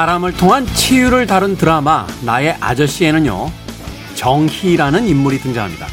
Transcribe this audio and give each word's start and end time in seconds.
사람을 0.00 0.32
통한 0.32 0.66
치유를 0.66 1.26
다룬 1.26 1.58
드라마 1.58 2.06
나의 2.22 2.56
아저씨에는요 2.58 3.52
정희라는 4.14 5.06
인물이 5.06 5.40
등장합니다. 5.40 5.88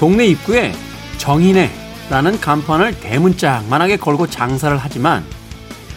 동네 0.00 0.24
입구에 0.24 0.72
정희네라는 1.18 2.40
간판을 2.40 3.00
대문짝만하게 3.00 3.98
걸고 3.98 4.28
장사를 4.28 4.74
하지만 4.78 5.22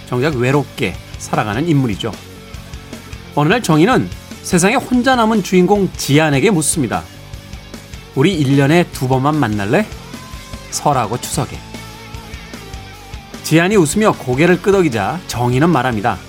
정작 0.10 0.36
외롭게 0.36 0.96
살아가는 1.18 1.66
인물이죠. 1.66 2.12
어느 3.36 3.48
날 3.48 3.64
정희는 3.64 4.10
세상에 4.44 4.76
혼자 4.76 5.16
남은 5.16 5.44
주인공 5.44 5.90
지안에게 5.96 6.52
묻습니다. 6.52 7.04
우리 8.16 8.38
1년에 8.44 8.86
두 8.92 9.08
번만 9.08 9.38
만날래? 9.38 9.88
설하고 10.72 11.22
추석에. 11.22 11.58
지안이 13.44 13.78
웃으며 13.78 14.12
고개를 14.12 14.62
끄덕이자 14.62 15.22
정희는 15.28 15.70
말합니다. 15.70 16.27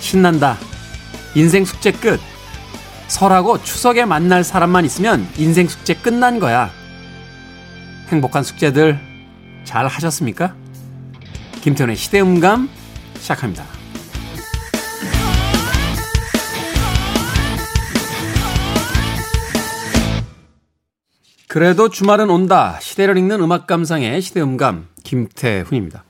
신난다. 0.00 0.56
인생 1.34 1.64
숙제 1.64 1.92
끝. 1.92 2.20
설하고 3.08 3.62
추석에 3.62 4.04
만날 4.04 4.44
사람만 4.44 4.84
있으면 4.84 5.26
인생 5.36 5.66
숙제 5.66 5.94
끝난 5.94 6.38
거야. 6.38 6.70
행복한 8.08 8.42
숙제들 8.42 8.98
잘 9.64 9.86
하셨습니까? 9.86 10.54
김태훈의 11.60 11.96
시대음감 11.96 12.68
시작합니다. 13.18 13.64
그래도 21.48 21.88
주말은 21.88 22.28
온다. 22.28 22.78
시대를 22.80 23.16
읽는 23.16 23.40
음악 23.40 23.66
감상의 23.66 24.20
시대음감 24.20 24.88
김태훈입니다. 25.02 26.04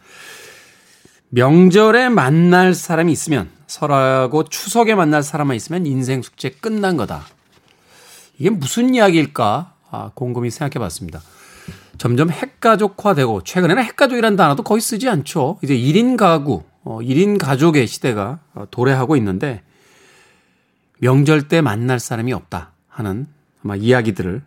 명절에 1.30 2.08
만날 2.08 2.75
사람이 2.75 3.12
있으면 3.12 3.48
설하고 3.69 4.44
추석에 4.44 4.94
만날 4.97 5.22
사람만 5.22 5.56
있으면 5.56 5.86
인생 5.86 6.22
숙제 6.22 6.50
끝난 6.50 6.97
거다. 6.97 7.24
이게 8.38 8.50
무슨 8.50 8.94
이야기일까? 8.94 9.74
아, 9.91 10.11
곰곰이 10.14 10.50
생각해 10.50 10.83
봤습니다. 10.83 11.20
점점 11.98 12.30
핵가족화되고 12.30 13.44
최근에는 13.44 13.83
핵가족이라는 13.83 14.36
단어도 14.36 14.62
거의 14.62 14.80
쓰지 14.80 15.08
않죠. 15.08 15.58
이제 15.62 15.77
1인 15.77 16.16
가구, 16.16 16.62
어, 16.83 16.98
1인 17.00 17.39
가족의 17.39 17.86
시대가 17.86 18.39
어, 18.55 18.66
도래하고 18.70 19.16
있는데 19.16 19.62
명절 21.00 21.48
때 21.48 21.61
만날 21.61 22.00
사람이 22.00 22.33
없다 22.33 22.72
하는 22.89 23.27
아마 23.62 23.77
이야기들을 23.77 24.42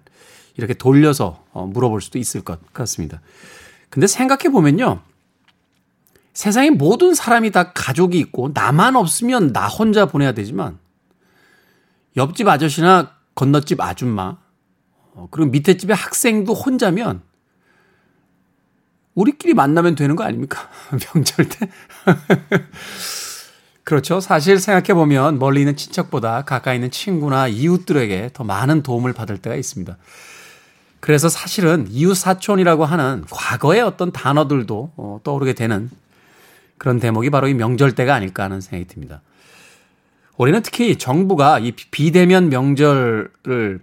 이렇게 0.57 0.73
돌려서 0.73 1.43
어, 1.51 1.65
물어볼 1.65 2.01
수도 2.01 2.17
있을 2.17 2.41
것 2.41 2.59
같습니다. 2.73 3.21
근데 3.89 4.07
생각해 4.07 4.49
보면요. 4.49 5.01
세상에 6.41 6.71
모든 6.71 7.13
사람이 7.13 7.51
다 7.51 7.71
가족이 7.71 8.17
있고 8.17 8.49
나만 8.55 8.95
없으면 8.95 9.53
나 9.53 9.67
혼자 9.67 10.07
보내야 10.07 10.31
되지만 10.31 10.79
옆집 12.17 12.47
아저씨나 12.47 13.11
건너집 13.35 13.79
아줌마 13.79 14.37
어, 15.13 15.27
그리고 15.29 15.51
밑에 15.51 15.77
집의 15.77 15.95
학생도 15.95 16.55
혼자면 16.55 17.21
우리끼리 19.13 19.53
만나면 19.53 19.93
되는 19.93 20.15
거 20.15 20.23
아닙니까? 20.23 20.67
명절 21.13 21.47
때. 21.47 21.69
그렇죠. 23.83 24.19
사실 24.19 24.59
생각해 24.59 24.95
보면 24.95 25.37
멀리 25.37 25.59
있는 25.59 25.75
친척보다 25.75 26.43
가까이 26.43 26.77
있는 26.77 26.89
친구나 26.89 27.47
이웃들에게 27.47 28.31
더 28.33 28.43
많은 28.43 28.81
도움을 28.81 29.13
받을 29.13 29.37
때가 29.37 29.55
있습니다. 29.55 29.95
그래서 31.01 31.29
사실은 31.29 31.85
이웃 31.91 32.15
사촌이라고 32.15 32.85
하는 32.85 33.25
과거의 33.29 33.81
어떤 33.81 34.11
단어들도 34.11 34.93
어, 34.97 35.19
떠오르게 35.23 35.53
되는 35.53 35.91
그런 36.81 36.99
대목이 36.99 37.29
바로 37.29 37.47
이 37.47 37.53
명절 37.53 37.91
때가 37.91 38.15
아닐까 38.15 38.41
하는 38.41 38.59
생각이 38.59 38.91
듭니다. 38.91 39.21
올해는 40.37 40.63
특히 40.63 40.97
정부가 40.97 41.59
이 41.59 41.73
비대면 41.73 42.49
명절을 42.49 43.79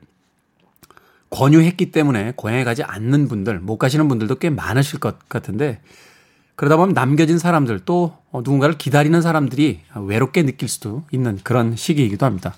권유했기 1.30 1.92
때문에 1.92 2.32
고향에 2.34 2.64
가지 2.64 2.82
않는 2.82 3.28
분들, 3.28 3.60
못 3.60 3.76
가시는 3.76 4.08
분들도 4.08 4.34
꽤 4.40 4.50
많으실 4.50 4.98
것 4.98 5.28
같은데 5.28 5.80
그러다 6.56 6.76
보면 6.76 6.92
남겨진 6.92 7.38
사람들 7.38 7.82
또 7.84 8.16
누군가를 8.34 8.76
기다리는 8.78 9.22
사람들이 9.22 9.82
외롭게 9.94 10.42
느낄 10.42 10.68
수도 10.68 11.04
있는 11.12 11.38
그런 11.44 11.76
시기이기도 11.76 12.26
합니다. 12.26 12.52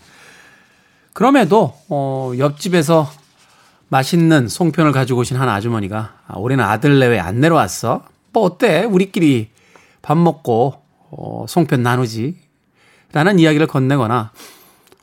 그럼에도 1.12 1.74
어, 1.90 2.32
옆집에서 2.38 3.10
맛있는 3.88 4.48
송편을 4.48 4.92
가지고 4.92 5.20
오신 5.20 5.36
한 5.36 5.50
아주머니가 5.50 6.14
아, 6.26 6.38
올해는 6.38 6.64
아들 6.64 6.98
내외 6.98 7.18
안 7.18 7.40
내려왔어? 7.40 8.06
뭐 8.32 8.44
어때? 8.44 8.84
우리끼리 8.84 9.50
밥 10.02 10.16
먹고 10.16 10.82
어, 11.10 11.44
송편 11.48 11.82
나누지. 11.82 12.36
라는 13.12 13.38
이야기를 13.38 13.66
건네거나 13.66 14.30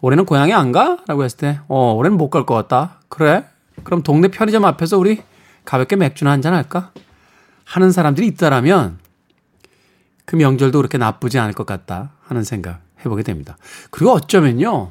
올해는 0.01 0.25
고향에 0.25 0.53
안 0.53 0.71
가? 0.71 0.97
라고 1.07 1.23
했을 1.23 1.37
때 1.37 1.59
어, 1.67 1.93
올해는 1.93 2.17
못 2.17 2.29
갈 2.29 2.45
것 2.45 2.53
같다. 2.55 3.01
그래? 3.09 3.45
그럼 3.83 4.01
동네 4.03 4.27
편의점 4.29 4.63
앞에서 4.65 4.97
우리 4.97 5.21
가볍게 5.65 5.95
맥주나 5.95 6.31
한잔 6.31 6.53
할까? 6.53 6.91
하는 7.65 7.91
사람들이 7.91 8.27
있다라면 8.27 8.99
그 10.25 10.35
명절도 10.35 10.77
그렇게 10.79 10.97
나쁘지 10.97 11.37
않을 11.39 11.53
것 11.53 11.65
같다 11.65 12.11
하는 12.21 12.43
생각 12.43 12.81
해보게 13.01 13.23
됩니다. 13.23 13.57
그리고 13.91 14.11
어쩌면요. 14.11 14.89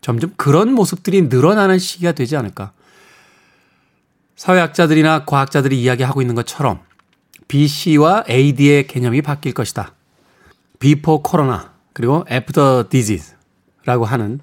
점점 0.00 0.32
그런 0.36 0.72
모습들이 0.72 1.22
늘어나는 1.22 1.78
시기가 1.78 2.12
되지 2.12 2.36
않을까. 2.36 2.72
사회학자들이나 4.36 5.26
과학자들이 5.26 5.80
이야기하고 5.82 6.22
있는 6.22 6.34
것처럼 6.34 6.80
BC와 7.50 8.26
AD의 8.30 8.86
개념이 8.86 9.22
바뀔 9.22 9.52
것이다. 9.52 9.92
Before 10.78 11.20
코로나 11.24 11.72
그리고 11.92 12.24
After 12.30 12.88
Disease라고 12.88 14.04
하는 14.04 14.38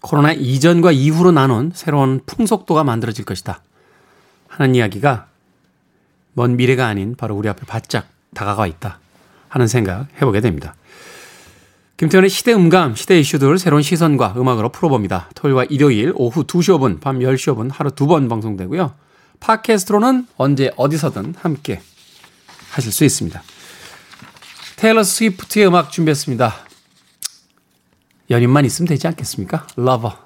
코로나 0.00 0.32
이전과 0.32 0.92
이후로 0.92 1.32
나눈 1.32 1.72
새로운 1.74 2.20
풍속도가 2.24 2.84
만들어질 2.84 3.24
것이다. 3.24 3.62
하는 4.46 4.76
이야기가 4.76 5.26
먼 6.34 6.56
미래가 6.56 6.86
아닌 6.86 7.16
바로 7.16 7.34
우리 7.34 7.48
앞에 7.48 7.66
바짝 7.66 8.06
다가가 8.32 8.68
있다. 8.68 9.00
하는 9.48 9.66
생각 9.66 10.06
해보게 10.16 10.40
됩니다. 10.40 10.76
김태훈의 11.96 12.30
시대 12.30 12.52
음감, 12.54 12.94
시대 12.94 13.18
이슈들 13.18 13.58
새로운 13.58 13.82
시선과 13.82 14.34
음악으로 14.36 14.68
풀어봅니다. 14.70 15.30
토요일과 15.34 15.64
일요일 15.64 16.12
오후 16.14 16.44
2시 16.44 16.78
5분, 16.78 17.00
밤 17.00 17.18
10시 17.18 17.54
5분 17.54 17.70
하루 17.72 17.90
두 17.90 18.06
번 18.06 18.28
방송되고요. 18.28 18.94
팟캐스트로는 19.40 20.28
언제 20.36 20.70
어디서든 20.76 21.34
함께 21.36 21.80
하실 22.72 22.90
수 22.90 23.04
있습니다. 23.04 23.42
테일러 24.76 25.02
스위프트의 25.04 25.66
음악 25.66 25.92
준비했습니다. 25.92 26.54
연인만 28.30 28.64
있으면 28.64 28.88
되지 28.88 29.06
않겠습니까? 29.08 29.66
Lover. 29.76 30.18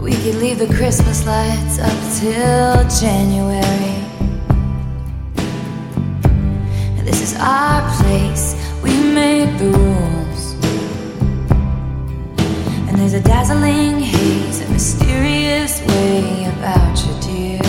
We 0.00 0.12
could 0.22 0.36
leave 0.36 0.58
the 0.58 0.72
Christmas 0.72 1.26
lights 1.26 1.80
up 1.80 1.90
till 2.20 2.88
January. 2.88 4.01
Our 7.42 7.82
place, 7.96 8.54
we 8.82 8.90
made 9.12 9.58
the 9.58 9.66
rules. 9.66 10.54
And 12.88 12.96
there's 12.96 13.14
a 13.14 13.20
dazzling 13.20 13.98
haze, 13.98 14.60
a 14.60 14.70
mysterious 14.70 15.80
way 15.88 16.44
about 16.44 16.94
you, 17.04 17.12
dear. 17.20 17.62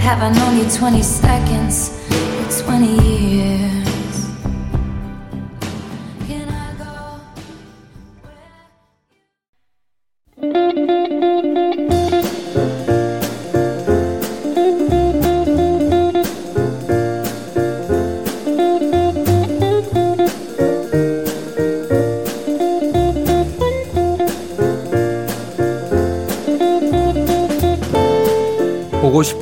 Have 0.00 0.22
I 0.22 0.32
known 0.32 0.58
you 0.58 0.70
20 0.70 1.02
seconds 1.02 1.90
or 2.10 2.62
20 2.64 2.86
years? 3.02 3.83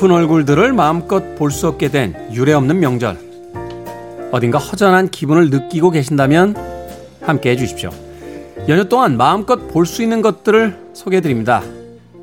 싶은 0.03 0.11
얼굴들을 0.11 0.73
마음껏 0.73 1.37
볼 1.37 1.51
수 1.53 1.69
없게 1.69 1.89
된 1.89 2.15
유례 2.33 2.53
없는 2.53 2.81
명절. 2.81 3.17
어딘가 4.33 4.59
허전한 4.59 5.09
기분을 5.11 5.51
느끼고 5.51 5.91
계신다면 5.91 6.57
함께 7.21 7.51
해주십시오. 7.51 7.91
연휴 8.69 8.89
동안 8.89 9.17
마음껏 9.17 9.69
볼 9.69 9.87
수 9.87 10.03
있는 10.03 10.21
것들을 10.21 10.77
소개해드립니다. 10.93 11.63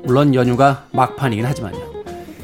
물론 0.04 0.34
연휴가 0.34 0.84
막판이긴 0.92 1.46
하지만요. 1.46 1.78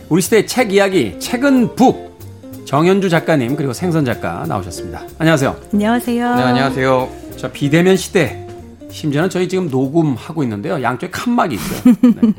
우리 0.09 0.23
시대의 0.23 0.47
책 0.47 0.73
이야기, 0.73 1.19
책은 1.21 1.75
북. 1.77 2.17
정현주 2.65 3.11
작가님 3.11 3.57
그리고 3.57 3.73
생선 3.75 4.05
작가 4.07 4.45
나오셨습니다. 4.47 5.03
안녕하세요. 5.19 5.57
안녕하세요. 5.73 6.35
네, 6.35 6.43
안녕하세요. 6.43 7.09
자, 7.37 7.53
비대면 7.53 7.97
시대. 7.97 8.47
심지어는 8.91 9.29
저희 9.29 9.49
지금 9.49 9.69
녹음하고 9.69 10.43
있는데요. 10.45 10.81
양쪽에 10.83 11.11
칸막이 11.11 11.55
있어요. 11.57 11.95
네. 12.03 12.33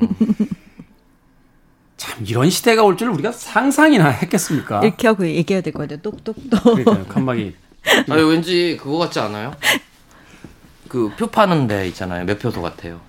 참 1.98 2.24
이런 2.26 2.50
시대가 2.50 2.84
올 2.84 2.96
줄 2.96 3.10
우리가 3.10 3.32
상상이나 3.32 4.10
했겠습니까? 4.10 4.82
이렇게 4.84 5.08
하고 5.08 5.28
얘기해야 5.28 5.62
될거 5.62 5.80
같아요. 5.80 6.00
똑똑똑. 6.02 6.64
그러니까요. 6.64 7.06
칸막이. 7.08 7.56
아니 8.10 8.22
왠지 8.24 8.78
그거 8.82 8.98
같지 9.00 9.20
않아요? 9.20 9.54
그 10.88 11.10
표 11.18 11.28
파는 11.28 11.68
데 11.68 11.88
있잖아요. 11.90 12.24
매표소 12.26 12.62
같아요. 12.62 13.00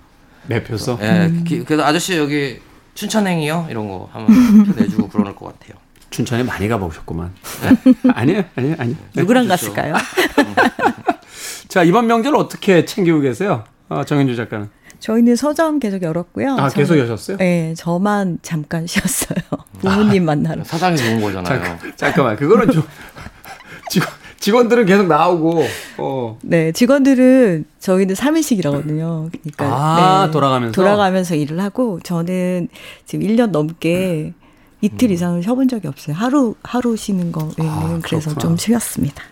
매표소. 0.47 0.97
예. 1.01 1.31
기- 1.45 1.63
그래서 1.63 1.83
아저씨 1.85 2.17
여기 2.17 2.59
춘천행이요? 2.95 3.67
이런 3.69 3.87
거 3.87 4.09
하면 4.13 4.65
표 4.65 4.73
내주고 4.81 5.07
그러는 5.07 5.35
것 5.35 5.45
같아요. 5.59 5.77
춘천에 6.09 6.43
많이 6.43 6.67
가보셨구만. 6.67 7.33
아니에요, 8.13 8.43
아니에요, 8.55 8.75
아니에요. 8.79 8.97
네. 9.13 9.21
누구랑 9.21 9.45
그렇죠. 9.45 9.71
갔을까요? 9.73 9.95
자, 11.69 11.83
이번 11.83 12.07
명절 12.07 12.35
어떻게 12.35 12.83
챙기고 12.85 13.19
계세요? 13.21 13.63
어, 13.89 14.03
정현주 14.03 14.35
작가는. 14.35 14.69
저희는 14.99 15.35
서점 15.35 15.79
계속 15.79 16.01
열었고요. 16.01 16.55
아, 16.59 16.69
계속 16.69 16.97
여셨어요? 16.97 17.37
네, 17.37 17.73
저만 17.77 18.39
잠깐 18.41 18.85
쉬었어요. 18.87 19.37
부모님 19.79 20.25
만나러. 20.25 20.63
사장이 20.63 20.97
좋은 20.97 21.21
거잖아요. 21.21 21.45
잠깐, 21.63 21.93
잠깐만. 21.95 22.35
그거는 22.35 22.71
좀 22.71 22.83
직원, 23.89 24.09
직원들은 24.39 24.85
계속 24.85 25.07
나오고 25.07 25.63
어. 25.97 26.37
네, 26.41 26.71
직원들은 26.71 27.65
저희는 27.79 28.15
3일씩 28.15 28.57
일하거든요. 28.59 29.29
그러니까 29.31 29.65
아, 29.65 30.25
네, 30.27 30.31
돌아가면서? 30.31 30.73
돌아가면서 30.73 31.35
일을 31.35 31.59
하고 31.61 31.99
저는 32.03 32.67
지금 33.05 33.27
1년 33.27 33.51
넘게 33.51 34.33
이틀 34.81 35.11
이상을 35.11 35.43
쉬어본 35.43 35.67
적이 35.67 35.87
없어요. 35.87 36.15
하루 36.15 36.55
하루 36.63 36.95
쉬는 36.95 37.31
거 37.31 37.49
외에는 37.57 37.73
아, 37.95 37.99
그래서. 38.03 38.33
좀 38.35 38.55
쉬었습니다. 38.57 39.23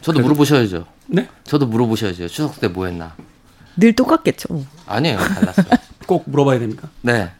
저도 0.00 0.20
물어보셔야죠. 0.20 0.84
네? 1.06 1.28
저도 1.44 1.66
물어보셔야죠. 1.66 2.28
추석 2.28 2.60
때 2.60 2.68
뭐 2.68 2.86
했나? 2.86 3.14
늘 3.76 3.92
똑같겠죠. 3.94 4.64
아니에요. 4.86 5.18
달랐어요. 5.18 5.66
꼭 6.06 6.24
물어봐야 6.26 6.58
됩니까? 6.58 6.88
네. 7.02 7.30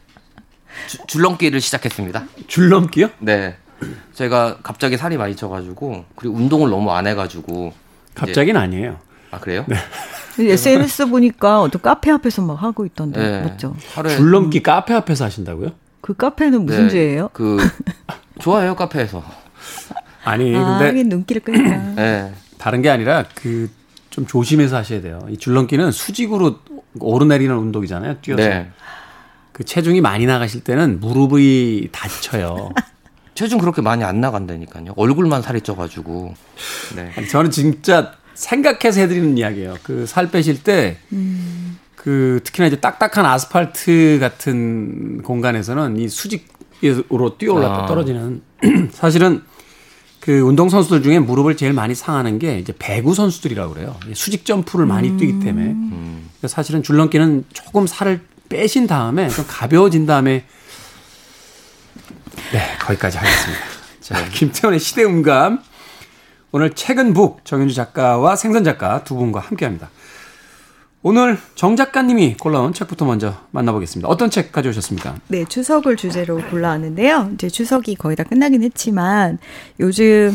주- 0.88 0.98
줄넘기를 1.06 1.60
시작했습니다. 1.60 2.24
줄넘기요? 2.48 3.10
네. 3.20 3.56
제가 4.14 4.58
갑자기 4.62 4.96
살이 4.96 5.16
많이 5.16 5.36
쪄가지고 5.36 6.04
그리고 6.16 6.36
운동을 6.36 6.70
너무 6.70 6.90
안 6.92 7.06
해가지고 7.06 7.72
갑자기는 8.14 8.58
아니에요. 8.60 8.98
아 9.30 9.38
그래요? 9.40 9.66
SNS 10.38 11.08
보니까 11.08 11.60
어떤 11.60 11.80
카페 11.82 12.10
앞에서 12.10 12.42
막 12.42 12.62
하고 12.62 12.86
있던데 12.86 13.20
네. 13.20 13.40
맞죠? 13.42 13.76
하루에 13.94 14.16
줄넘기 14.16 14.62
카페 14.62 14.94
앞에서 14.94 15.24
하신다고요? 15.26 15.70
그 16.00 16.14
카페는 16.14 16.64
무슨 16.66 16.84
네, 16.84 16.90
죄예요? 16.90 17.30
그 17.32 17.58
좋아요 18.40 18.74
카페에서. 18.74 19.22
아니, 20.24 20.56
아, 20.56 20.64
근데 20.78 20.86
하긴 20.86 21.08
눈길을 21.10 21.42
끄니까. 21.42 21.76
네. 21.94 22.32
다른 22.58 22.80
게 22.82 22.88
아니라 22.90 23.24
그 23.34 23.70
좀 24.14 24.26
조심해서 24.26 24.76
하셔야 24.76 25.00
돼요. 25.00 25.18
이 25.28 25.36
줄넘기는 25.36 25.90
수직으로 25.90 26.60
오르내리는 27.00 27.52
운동이잖아요. 27.52 28.18
뛰어서. 28.22 28.44
네. 28.48 28.70
그 29.50 29.64
체중이 29.64 30.00
많이 30.00 30.24
나가실 30.24 30.62
때는 30.62 31.00
무릎이 31.00 31.88
다쳐요. 31.90 32.70
체중 33.34 33.58
그렇게 33.58 33.82
많이 33.82 34.04
안 34.04 34.20
나간다니까요. 34.20 34.92
얼굴만 34.96 35.42
살이 35.42 35.62
쪄가지고. 35.62 36.32
네. 36.94 37.10
아니, 37.16 37.26
저는 37.28 37.50
진짜 37.50 38.12
생각해서 38.34 39.00
해드리는 39.00 39.36
이야기예요. 39.36 39.78
그 39.82 40.06
살 40.06 40.30
빼실 40.30 40.62
때, 40.62 40.98
그 41.96 42.38
특히나 42.44 42.68
이제 42.68 42.76
딱딱한 42.76 43.26
아스팔트 43.26 44.18
같은 44.20 45.22
공간에서는 45.22 45.98
이 45.98 46.08
수직으로 46.08 47.36
뛰어 47.36 47.54
올랐다 47.54 47.82
아. 47.82 47.86
떨어지는 47.86 48.42
사실은 48.92 49.42
그 50.24 50.40
운동 50.40 50.70
선수들 50.70 51.02
중에 51.02 51.18
무릎을 51.18 51.54
제일 51.54 51.74
많이 51.74 51.94
상하는 51.94 52.38
게 52.38 52.58
이제 52.58 52.72
배구 52.78 53.14
선수들이라고 53.14 53.74
그래요. 53.74 53.94
이 54.08 54.14
수직 54.14 54.46
점프를 54.46 54.86
많이 54.86 55.18
뛰기 55.18 55.40
때문에 55.40 55.76
그래서 56.38 56.54
사실은 56.54 56.82
줄넘기는 56.82 57.44
조금 57.52 57.86
살을 57.86 58.22
빼신 58.48 58.86
다음에 58.86 59.28
좀 59.28 59.44
가벼워진 59.46 60.06
다음에 60.06 60.46
네 62.54 62.76
거기까지 62.80 63.18
하겠습니다. 63.18 63.62
자 64.00 64.24
김태훈의 64.30 64.80
시대음감 64.80 65.62
오늘 66.52 66.70
책은 66.70 67.12
북 67.12 67.44
정현주 67.44 67.74
작가와 67.74 68.34
생선 68.34 68.64
작가 68.64 69.04
두 69.04 69.16
분과 69.16 69.40
함께합니다. 69.40 69.90
오늘 71.06 71.36
정 71.54 71.76
작가님이 71.76 72.38
골라온 72.38 72.72
책부터 72.72 73.04
먼저 73.04 73.34
만나보겠습니다. 73.50 74.08
어떤 74.08 74.30
책 74.30 74.52
가져오셨습니까? 74.52 75.16
네, 75.28 75.44
추석을 75.44 75.96
주제로 75.96 76.38
골라왔는데요. 76.48 77.32
이제 77.34 77.50
추석이 77.50 77.96
거의 77.96 78.16
다 78.16 78.24
끝나긴 78.24 78.62
했지만 78.62 79.36
요즘 79.80 80.34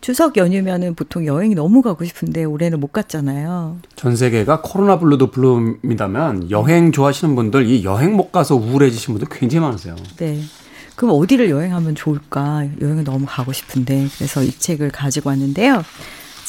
추석 0.00 0.38
연휴면은 0.38 0.94
보통 0.94 1.26
여행이 1.26 1.54
너무 1.54 1.82
가고 1.82 2.02
싶은데 2.06 2.44
올해는 2.44 2.80
못 2.80 2.92
갔잖아요. 2.92 3.76
전 3.94 4.16
세계가 4.16 4.62
코로나 4.62 4.98
블루도 4.98 5.32
블루입니다만 5.32 6.50
여행 6.50 6.92
좋아하시는 6.92 7.36
분들 7.36 7.66
이 7.66 7.84
여행 7.84 8.16
못 8.16 8.32
가서 8.32 8.56
우울해지신 8.56 9.12
분들 9.12 9.28
굉장히 9.30 9.66
많으세요. 9.66 9.96
네. 10.16 10.40
그럼 10.96 11.14
어디를 11.20 11.50
여행하면 11.50 11.94
좋을까? 11.94 12.64
여행을 12.80 13.04
너무 13.04 13.26
가고 13.28 13.52
싶은데 13.52 14.08
그래서 14.16 14.42
이 14.42 14.50
책을 14.50 14.92
가지고 14.92 15.28
왔는데요. 15.28 15.82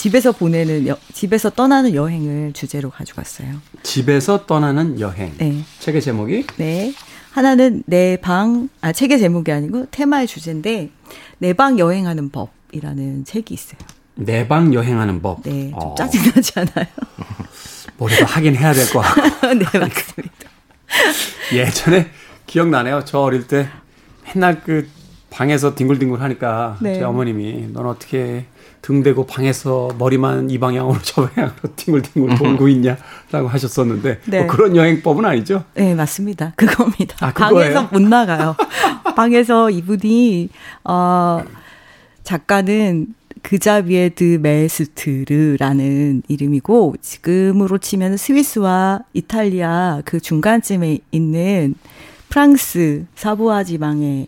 집에서 0.02 0.32
보내는 0.32 0.88
여, 0.88 0.98
집에서 1.14 1.52
떠나는 1.52 1.94
여행을 1.94 2.54
주제로 2.54 2.90
가져갔어요. 2.90 3.50
집에서 3.84 4.48
떠나는 4.48 5.00
여행. 5.00 5.32
네. 5.38 5.64
책의 5.80 6.02
제목이 6.02 6.48
네. 6.58 6.92
하나는 7.30 7.84
내 7.86 8.18
방, 8.20 8.68
아, 8.82 8.92
책의 8.92 9.20
제목이 9.20 9.52
아니고 9.52 9.86
테마의 9.92 10.26
주제인데, 10.26 10.90
내 11.38 11.54
방 11.54 11.78
여행하는 11.78 12.32
법이라는 12.32 13.26
책이 13.26 13.54
있어요. 13.54 13.78
내 14.16 14.48
방 14.48 14.74
여행하는 14.74 15.22
법. 15.22 15.44
네. 15.44 15.70
좀 15.70 15.74
어, 15.80 15.94
짜증나지 15.96 16.52
않아요? 16.56 16.88
뭐라도 17.98 18.26
하긴 18.26 18.56
해야 18.56 18.74
될것 18.74 19.04
같고. 19.04 19.48
네, 19.54 19.66
맞습니다. 19.66 20.50
예전에 21.54 22.10
기억나네요. 22.48 23.04
저 23.06 23.20
어릴 23.20 23.46
때 23.46 23.70
맨날 24.26 24.64
그 24.64 24.90
방에서 25.30 25.76
뒹굴뒹굴 25.76 26.20
하니까 26.22 26.78
네. 26.82 26.96
제 26.96 27.04
어머님이 27.04 27.68
넌 27.72 27.86
어떻게 27.86 28.48
등 28.82 29.04
대고 29.04 29.26
방에서 29.28 29.90
머리만 29.98 30.50
이 30.50 30.58
방향으로 30.58 30.98
저 31.04 31.28
방향으로 31.28 31.76
뒹굴뒹굴 31.76 32.36
돌고 32.36 32.68
있냐라고 32.68 33.48
하셨었는데 33.48 34.22
네. 34.26 34.40
뭐 34.40 34.48
그런 34.48 34.76
여행법은 34.76 35.24
아니죠. 35.24 35.64
네, 35.76 35.94
맞습니다. 35.94 36.54
그겁니다. 36.58 37.28
아? 37.28 37.32
방에서 37.32 37.90
못 37.92 38.02
나가요. 38.02 38.56
방에서 39.16 39.70
이분이, 39.70 40.50
어, 40.86 41.44
작가는 42.24 43.08
그자비에드 43.44 44.40
메스트르라는 44.42 46.24
이름이고, 46.28 46.96
지금으로 47.02 47.78
치면 47.80 48.18
스위스와 48.18 49.02
이탈리아 49.14 50.02
그 50.06 50.20
중간쯤에 50.20 51.00
있는 51.12 51.76
프랑스 52.30 53.06
사부아 53.16 53.64
지방에 53.64 54.28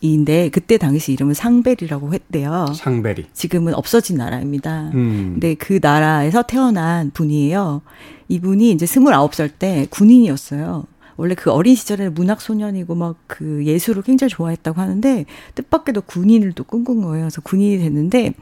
인데 0.00 0.48
그때 0.50 0.78
당시 0.78 1.12
이름은 1.12 1.34
상벨이라고 1.34 2.12
했대요. 2.14 2.66
상베리. 2.74 3.26
지금은 3.32 3.74
없어진 3.74 4.16
나라입니다. 4.16 4.90
음. 4.94 5.30
근데 5.34 5.54
그 5.54 5.78
나라에서 5.82 6.42
태어난 6.42 7.10
분이에요. 7.12 7.82
이분이 8.28 8.70
이제 8.70 8.86
29살 8.86 9.50
때 9.58 9.86
군인이었어요. 9.90 10.84
원래 11.16 11.34
그 11.34 11.50
어린 11.50 11.74
시절에는 11.74 12.14
문학 12.14 12.40
소년이고 12.40 12.94
막 12.94 13.16
그 13.26 13.64
예술을 13.64 14.02
굉장히 14.02 14.30
좋아했다고 14.30 14.80
하는데 14.80 15.24
뜻밖에도 15.54 16.00
군인을 16.00 16.52
또 16.52 16.64
꿈꾼 16.64 17.02
거예요. 17.02 17.24
그래서 17.24 17.40
군인이 17.40 17.78
됐는데 17.78 18.34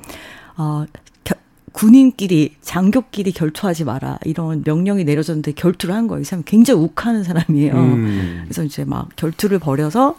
어 0.56 0.86
겨, 1.22 1.34
군인끼리 1.72 2.54
장교끼리 2.62 3.32
결투하지 3.32 3.84
마라 3.84 4.18
이런 4.24 4.62
명령이 4.64 5.04
내려졌는데 5.04 5.52
결투를 5.52 5.94
한 5.94 6.06
거예요. 6.08 6.22
이 6.22 6.24
사람 6.24 6.42
굉장히 6.44 6.80
욱하는 6.80 7.24
사람이에요. 7.24 7.74
음. 7.74 8.40
그래서 8.44 8.64
이제 8.64 8.84
막 8.86 9.08
결투를 9.16 9.58
벌여서 9.58 10.16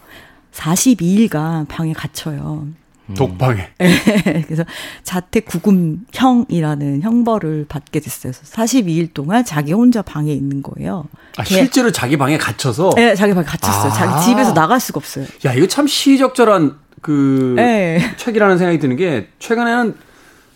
42일간 0.58 1.68
방에 1.68 1.94
갇혀요. 1.94 2.68
독방에. 3.16 3.70
네, 3.80 4.44
그래서 4.46 4.66
자택 5.04 5.46
구금형이라는 5.46 7.04
형벌을 7.04 7.66
받게 7.70 8.02
됐어요. 8.02 8.34
그래서 8.34 8.42
42일 8.54 9.14
동안 9.14 9.46
자기 9.46 9.72
혼자 9.72 10.02
방에 10.02 10.34
있는 10.34 10.62
거예요. 10.62 11.06
아, 11.38 11.44
걔- 11.44 11.56
실제로 11.56 11.92
자기 11.92 12.18
방에 12.18 12.38
갇혀서. 12.38 12.90
네, 12.98 13.16
자기 13.16 13.34
방에 13.34 13.46
갇혔어요. 13.46 13.92
아. 13.92 13.94
자기 13.94 14.26
집에서 14.26 14.54
나갈 14.54 14.82
수가 14.82 14.98
없어요. 14.98 15.26
야 15.46 15.54
이거 15.54 15.68
참 15.68 15.88
시적절한 15.88 16.76
그 17.02 17.54
네. 17.56 18.02
책이라는 18.18 18.58
생각이 18.58 18.80
드는 18.80 18.98
게 18.98 19.30
최근에는 19.40 19.96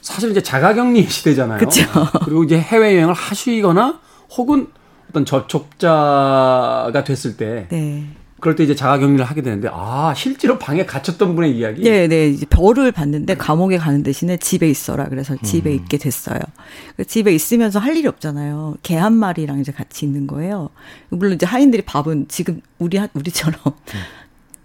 사실 0.01 0.31
이제 0.31 0.41
자가격리 0.43 1.07
시대잖아요. 1.07 1.59
그쵸. 1.59 1.83
그리고 2.25 2.43
이제 2.43 2.59
해외 2.59 2.95
여행을 2.95 3.13
하시거나 3.13 3.99
혹은 4.35 4.67
어떤 5.09 5.23
접촉자가 5.25 7.03
됐을 7.05 7.37
때 7.37 7.67
네. 7.69 8.07
그럴 8.41 8.55
때 8.55 8.63
이제 8.65 8.75
자가격리를 8.75 9.23
하게 9.23 9.41
되는데 9.41 9.69
아 9.71 10.13
실제로 10.17 10.59
방에 10.59 10.85
갇혔던 10.85 11.35
분의 11.35 11.55
이야기. 11.57 11.83
네, 11.83 12.07
네. 12.07 12.27
이제 12.27 12.45
벌을 12.47 12.91
받는데 12.91 13.35
감옥에 13.35 13.77
가는 13.77 14.03
대신에 14.03 14.35
집에 14.37 14.69
있어라. 14.69 15.05
그래서 15.09 15.37
집에 15.43 15.69
음. 15.69 15.75
있게 15.75 15.97
됐어요. 15.97 16.39
그 16.97 17.05
집에 17.05 17.31
있으면서 17.33 17.79
할 17.79 17.95
일이 17.95 18.07
없잖아요. 18.07 18.75
개 18.83 18.97
한 18.97 19.13
마리랑 19.13 19.59
이제 19.61 19.71
같이 19.71 20.05
있는 20.05 20.27
거예요. 20.27 20.69
물론 21.09 21.33
이제 21.35 21.45
하인들이 21.45 21.83
밥은 21.83 22.25
지금 22.27 22.61
우리 22.79 22.97
하- 22.97 23.07
우리처럼 23.13 23.55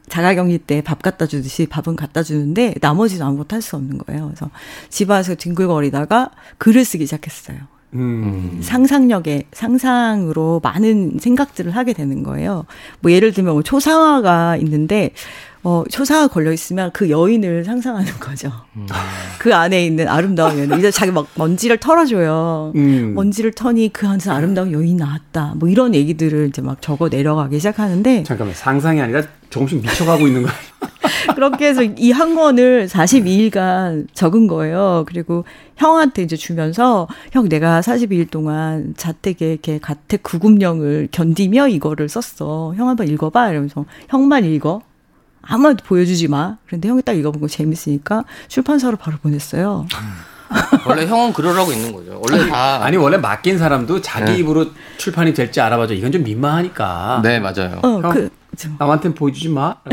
자가격리 0.08 0.58
때 0.58 0.80
밥 0.82 1.02
갖다 1.02 1.26
주듯이 1.26 1.66
밥은 1.66 1.96
갖다 1.96 2.22
주는데 2.22 2.74
나머지는 2.80 3.26
아무것도 3.26 3.56
할 3.56 3.62
수 3.62 3.76
없는 3.76 3.98
거예요. 3.98 4.26
그래서 4.26 4.50
집안에서 4.88 5.34
뒹굴거리다가 5.34 6.30
글을 6.58 6.84
쓰기 6.84 7.04
시작했어요. 7.06 7.58
음. 7.94 8.58
상상력에 8.62 9.44
상상으로 9.52 10.60
많은 10.62 11.18
생각들을 11.20 11.74
하게 11.74 11.92
되는 11.92 12.22
거예요. 12.22 12.66
뭐 13.00 13.12
예를 13.12 13.32
들면 13.32 13.54
뭐 13.54 13.62
초상화가 13.62 14.56
있는데 14.58 15.12
어 15.68 15.82
초상화 15.90 16.28
걸려 16.28 16.52
있으면 16.52 16.92
그 16.92 17.10
여인을 17.10 17.64
상상하는 17.64 18.12
거죠. 18.20 18.52
그 19.40 19.52
안에 19.52 19.84
있는 19.84 20.06
아름다운 20.06 20.56
여인. 20.60 20.78
이제 20.78 20.92
자기 20.92 21.10
막 21.10 21.26
먼지를 21.34 21.78
털어줘요. 21.78 22.70
음. 22.76 23.14
먼지를 23.16 23.50
터니 23.50 23.92
그 23.92 24.06
안에서 24.06 24.32
아름다운 24.32 24.70
여인이 24.70 24.94
나왔다. 24.94 25.54
뭐 25.56 25.68
이런 25.68 25.92
얘기들을 25.92 26.50
이제 26.50 26.62
막 26.62 26.80
적어 26.80 27.08
내려가기 27.08 27.58
시작하는데 27.58 28.22
잠깐만 28.22 28.54
상상이 28.54 29.00
아니라 29.00 29.22
조금씩 29.50 29.82
미쳐가고 29.82 30.28
있는 30.28 30.42
거예요. 30.44 30.56
그렇게 31.34 31.66
해서 31.66 31.82
이 31.82 32.12
한 32.12 32.36
권을 32.36 32.86
42일간 32.86 34.06
적은 34.14 34.46
거예요. 34.46 35.04
그리고 35.08 35.44
형한테 35.76 36.22
이제 36.22 36.36
주면서 36.36 37.08
형 37.32 37.48
내가 37.48 37.80
42일 37.80 38.30
동안 38.30 38.94
자택에 38.96 39.50
이렇게 39.52 39.78
가택 39.80 40.22
구금령을 40.22 41.08
견디며 41.10 41.68
이거를 41.68 42.08
썼어. 42.08 42.74
형 42.76 42.88
한번 42.88 43.08
읽어봐. 43.08 43.50
이러면서 43.50 43.84
형만 44.08 44.44
읽어. 44.44 44.82
아무한테 45.48 45.82
보여주지 45.84 46.28
마. 46.28 46.56
그런데 46.66 46.88
형이 46.88 47.02
딱 47.02 47.12
읽어본 47.12 47.40
거 47.40 47.48
재밌으니까 47.48 48.24
출판사로 48.48 48.96
바로 48.96 49.16
보냈어요. 49.18 49.86
원래 50.86 51.06
형은 51.06 51.32
그러라고 51.32 51.72
있는 51.72 51.92
거죠. 51.92 52.20
원래 52.22 52.48
다 52.48 52.84
아니 52.84 52.96
원래 52.96 53.16
맡긴 53.16 53.58
사람도 53.58 54.00
자기 54.00 54.32
네. 54.32 54.38
입으로 54.38 54.66
출판이 54.96 55.34
될지 55.34 55.60
알아봐줘. 55.60 55.94
이건 55.94 56.12
좀 56.12 56.22
민망하니까. 56.22 57.20
네 57.22 57.40
맞아요. 57.40 57.80
어, 57.82 58.00
형. 58.00 58.12
그, 58.12 58.30
좀 58.56 58.76
남한테는 58.78 59.14
보여주지 59.14 59.48
마. 59.48 59.76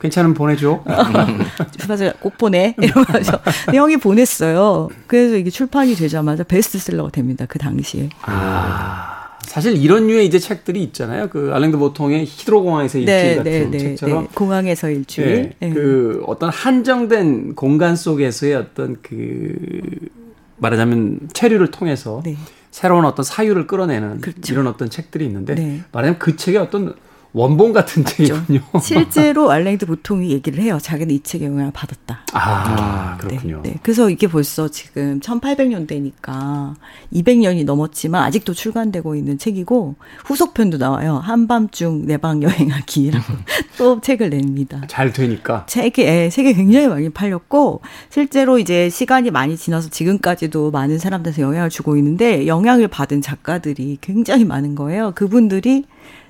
괜찮으면 0.00 0.34
보내줘. 0.34 0.82
출판사 1.76 2.12
꼭 2.20 2.38
보내. 2.38 2.74
이러면서. 2.80 3.38
형이 3.72 3.98
보냈어요. 3.98 4.88
그래서 5.06 5.36
이게 5.36 5.50
출판이 5.50 5.94
되자마자 5.94 6.42
베스트셀러가 6.42 7.10
됩니다. 7.10 7.44
그 7.46 7.58
당시에. 7.58 8.08
아, 8.22 9.19
사실 9.42 9.76
이런 9.76 10.06
류의 10.06 10.26
이제 10.26 10.38
책들이 10.38 10.82
있잖아요. 10.84 11.28
그 11.28 11.50
알랭드 11.52 11.76
보통의 11.76 12.24
히드로 12.24 12.62
공항에서 12.62 12.98
일주일 12.98 13.16
네, 13.16 13.36
같은 13.36 13.52
네, 13.52 13.66
네, 13.70 13.78
책처럼 13.78 14.24
네. 14.24 14.30
공항에서 14.34 14.90
일주일. 14.90 15.28
예, 15.60 15.66
네. 15.66 15.74
그 15.74 16.22
어떤 16.26 16.50
한정된 16.50 17.54
공간 17.54 17.96
속에서의 17.96 18.54
어떤 18.54 18.96
그 19.02 19.52
말하자면 20.58 21.30
체류를 21.32 21.70
통해서 21.70 22.22
네. 22.24 22.36
새로운 22.70 23.04
어떤 23.04 23.24
사유를 23.24 23.66
끌어내는 23.66 24.20
그렇죠. 24.20 24.52
이런 24.52 24.66
어떤 24.66 24.90
책들이 24.90 25.24
있는데 25.26 25.54
네. 25.54 25.80
말하자면 25.92 26.18
그 26.18 26.36
책의 26.36 26.60
어떤 26.60 26.94
원본 27.32 27.72
같은 27.72 28.04
책이군요. 28.04 28.60
실제로 28.82 29.50
알랭드 29.50 29.86
보통이 29.86 30.30
얘기를 30.30 30.62
해요. 30.62 30.78
자기는 30.80 31.14
이 31.14 31.20
책에 31.20 31.46
영향을 31.46 31.72
받았다. 31.72 32.20
아, 32.32 33.16
그렇군요. 33.18 33.60
네, 33.62 33.70
네. 33.70 33.78
그래서 33.82 34.10
이게 34.10 34.26
벌써 34.26 34.68
지금 34.68 35.20
1800년대니까 35.20 36.74
200년이 37.12 37.64
넘었지만 37.64 38.22
아직도 38.24 38.54
출간되고 38.54 39.14
있는 39.14 39.38
책이고 39.38 39.94
후속편도 40.24 40.78
나와요. 40.78 41.16
한밤중 41.16 42.06
내방 42.06 42.42
여행하기라고 42.42 43.24
또 43.78 44.00
책을 44.00 44.30
냅니다. 44.30 44.82
잘 44.88 45.12
되니까. 45.12 45.66
책이 45.66 46.02
예, 46.02 46.28
책이 46.30 46.54
굉장히 46.54 46.88
많이 46.88 47.08
팔렸고 47.10 47.80
실제로 48.08 48.58
이제 48.58 48.88
시간이 48.88 49.30
많이 49.30 49.56
지나서 49.56 49.88
지금까지도 49.88 50.70
많은 50.70 50.98
사람들한테 50.98 51.42
영향을 51.42 51.70
주고 51.70 51.96
있는데 51.96 52.46
영향을 52.46 52.88
받은 52.88 53.20
작가들이 53.20 53.98
굉장히 54.00 54.44
많은 54.44 54.74
거예요. 54.74 55.12
그분들이 55.14 55.84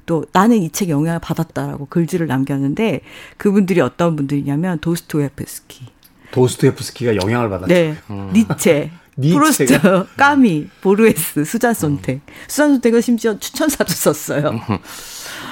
또 0.06 0.24
나는 0.32 0.58
이 0.58 0.70
책에 0.70 0.92
영향을 0.92 1.20
받았다라고 1.20 1.86
글들을 1.86 2.26
남겼는데 2.26 3.00
그분들이 3.36 3.80
어떤 3.80 4.16
분들이냐면 4.16 4.78
도스토예프스키, 4.80 5.86
도스토옙스키가 6.32 7.16
영향을 7.16 7.48
받았죠. 7.50 7.72
네, 7.72 7.96
니체, 8.32 8.90
니체가? 9.18 9.40
프루스트, 9.40 10.06
까뮈, 10.16 10.68
보르헤스, 10.80 11.44
수잔 11.44 11.74
손택. 11.74 12.20
수잔 12.48 12.70
손텍은 12.70 13.00
심지어 13.00 13.38
추천사도 13.38 13.92
썼어요. 13.92 14.60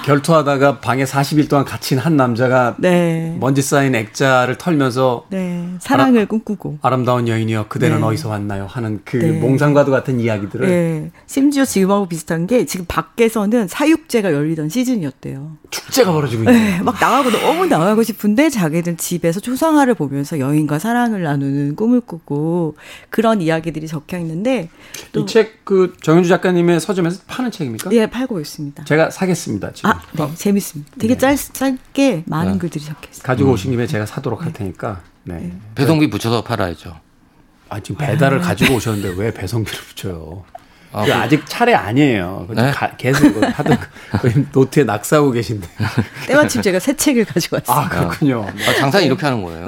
결투하다가 0.09 0.81
방에 0.81 1.05
40일 1.05 1.51
동안 1.51 1.67
갇힌 1.67 1.99
한 1.99 2.17
남자가 2.17 2.75
네. 2.79 3.37
먼지 3.39 3.61
쌓인 3.61 3.95
액자를 3.95 4.57
털면서 4.57 5.27
네, 5.29 5.69
사랑을 5.81 6.25
꿈꾸고. 6.25 6.79
아름다운 6.81 7.29
여인이여 7.29 7.67
그대는 7.69 7.99
네. 7.99 8.03
어디서 8.03 8.31
왔나요 8.31 8.65
하는 8.67 9.01
그 9.05 9.19
네. 9.19 9.33
몽상과도 9.33 9.91
같은 9.91 10.19
이야기들을 10.19 10.67
네. 10.67 11.11
심지어 11.27 11.67
지금하고 11.67 12.09
비슷한 12.09 12.47
게 12.47 12.65
지금 12.65 12.87
밖에서는 12.89 13.69
사육제가 13.69 14.33
열리던 14.33 14.71
시즌이었대요. 14.71 15.59
축제가 15.69 16.11
벌어지고 16.11 16.45
있는 16.45 16.55
네, 16.55 16.81
막 16.81 16.97
나가고 16.99 17.31
너무 17.31 17.67
나가고 17.67 18.03
싶은데 18.03 18.49
자기들 18.49 18.97
집에서 18.97 19.41
초상화를 19.41 19.93
보면서 19.93 20.39
여인과 20.39 20.79
사랑을 20.79 21.23
나누는 21.23 21.77
꿈을 21.77 22.01
꾸고 22.01 22.77
그런 23.11 23.43
이야기들이 23.43 23.87
적혀 23.87 24.17
있는데 24.19 24.71
또 25.13 25.21
이책 25.21 25.65
그 25.65 25.93
정현주 26.01 26.31
작가님의 26.31 26.81
서점에서 26.81 27.21
파는 27.27 27.51
책입니까? 27.51 27.91
예, 27.93 28.07
팔고 28.07 28.41
있습니다. 28.41 28.85
제가 28.85 29.11
사겠습니다 29.11 29.73
지금 29.75 29.91
아, 29.91 29.98
네, 30.13 30.35
재밌습니다. 30.35 30.91
되게 30.99 31.17
짧, 31.17 31.37
짧게 31.37 32.25
많은 32.27 32.53
네. 32.55 32.59
글들이 32.59 32.85
적혀 32.85 33.09
있어요. 33.11 33.23
가지고 33.23 33.53
오신 33.53 33.71
김에 33.73 33.87
제가 33.87 34.07
사도록 34.07 34.45
할 34.45 34.53
테니까 34.53 35.01
네. 35.25 35.53
배송비 35.75 36.11
붙여서 36.11 36.43
팔아야죠. 36.43 36.97
아 37.71 37.81
지금 37.81 37.97
배달을 37.99 38.41
가지고 38.41 38.77
오셨는데 38.77 39.21
왜 39.23 39.33
배송비를 39.33 39.79
붙여요? 39.89 40.45
아, 40.91 41.03
그 41.03 41.09
그- 41.09 41.15
아직 41.15 41.43
차례 41.47 41.75
아니에요. 41.75 42.47
그 42.49 42.55
네? 42.55 42.71
가- 42.71 42.97
계속 42.97 43.21
거의 44.21 44.47
노트에 44.53 44.85
낙서하고 44.85 45.33
계신데. 45.33 45.69
때마침 46.27 46.63
제가 46.63 46.79
새 46.79 46.97
책을 46.97 47.27
가지고 47.27 47.57
왔어요. 47.57 47.77
아 47.77 47.89
그렇군요. 47.91 48.47
아, 48.67 48.75
장사는 48.79 49.05
이렇게 49.07 49.27
하는 49.27 49.43
거예요. 49.43 49.67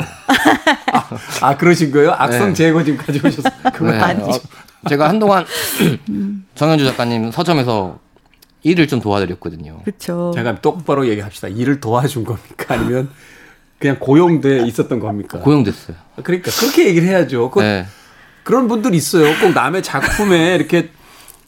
아 1.42 1.56
그러신 1.58 1.90
거예요? 1.90 2.12
악성 2.12 2.48
네. 2.48 2.54
제거 2.54 2.82
지금 2.82 2.98
가지고 3.04 3.28
오셨어요. 3.28 3.52
그건 3.74 3.98
네. 3.98 3.98
아니죠. 3.98 4.30
어, 4.30 4.88
제가 4.88 5.10
한동안 5.10 5.44
정현주 6.54 6.86
작가님 6.86 7.30
서점에서 7.32 7.98
일을 8.62 8.86
좀 8.88 9.00
도와드렸거든요. 9.00 9.80
그렇죠. 9.84 10.32
제가 10.34 10.60
똑바로 10.60 11.08
얘기합시다. 11.08 11.48
일을 11.48 11.80
도와준 11.80 12.24
겁니까? 12.24 12.74
아니면 12.74 13.10
그냥 13.78 13.98
고용돼 13.98 14.66
있었던 14.66 15.00
겁니까? 15.00 15.38
고용됐어요. 15.40 15.96
그러니까 16.22 16.50
그렇게 16.50 16.86
얘기를 16.88 17.08
해야죠. 17.08 17.50
그, 17.50 17.60
네. 17.60 17.86
그런 18.44 18.68
분들 18.68 18.94
있어요. 18.94 19.38
꼭 19.40 19.52
남의 19.52 19.82
작품에 19.82 20.54
이렇게 20.56 20.90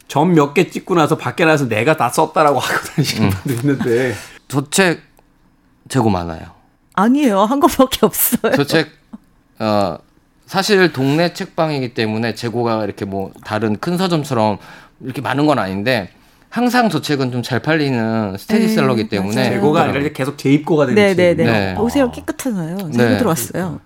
점 0.09 0.33
몇 0.33 0.54
개 0.54 0.69
찍고 0.71 0.95
나서 0.95 1.16
밖에 1.16 1.45
나서 1.45 1.69
내가 1.69 1.97
다 1.97 2.09
썼다라고 2.11 2.59
하고 2.59 2.85
다니시는 2.88 3.31
분들 3.31 3.57
있는데 3.61 4.14
저 4.49 4.69
책 4.71 5.00
재고 5.88 6.09
많아요. 6.11 6.40
아니에요. 6.95 7.40
한 7.45 7.61
것밖에 7.61 7.99
없어요. 8.07 8.52
저 8.57 8.64
책 8.64 8.88
어, 9.59 9.99
사실 10.47 10.92
동네 10.92 11.33
책방이기 11.33 11.95
때문에 11.95 12.35
재고가 12.35 12.85
이렇게 12.85 13.04
뭐 13.04 13.33
다른 13.45 13.78
큰 13.78 13.97
서점처럼 13.99 14.59
이렇게 15.00 15.21
많은 15.21 15.47
건 15.47 15.59
아닌데 15.59 16.11
항상 16.53 16.91
저 16.91 17.01
책은 17.01 17.33
좀 17.33 17.43
잘 17.43 17.61
팔리는 17.61 18.37
스테디셀러기 18.37 19.05
네, 19.05 19.09
때문에 19.09 19.35
맞아요. 19.35 19.51
재고가 19.55 19.83
아니라 19.85 20.09
계속 20.13 20.37
재입고가 20.37 20.85
되는 20.85 20.95
네, 21.03 21.15
네, 21.15 21.29
책이군요. 21.35 21.51
네. 21.51 21.73
네. 21.73 21.81
오세요. 21.81 22.11
깨끗하잖아요. 22.11 22.77
새로 22.93 23.09
네. 23.11 23.17
들어왔어요. 23.19 23.81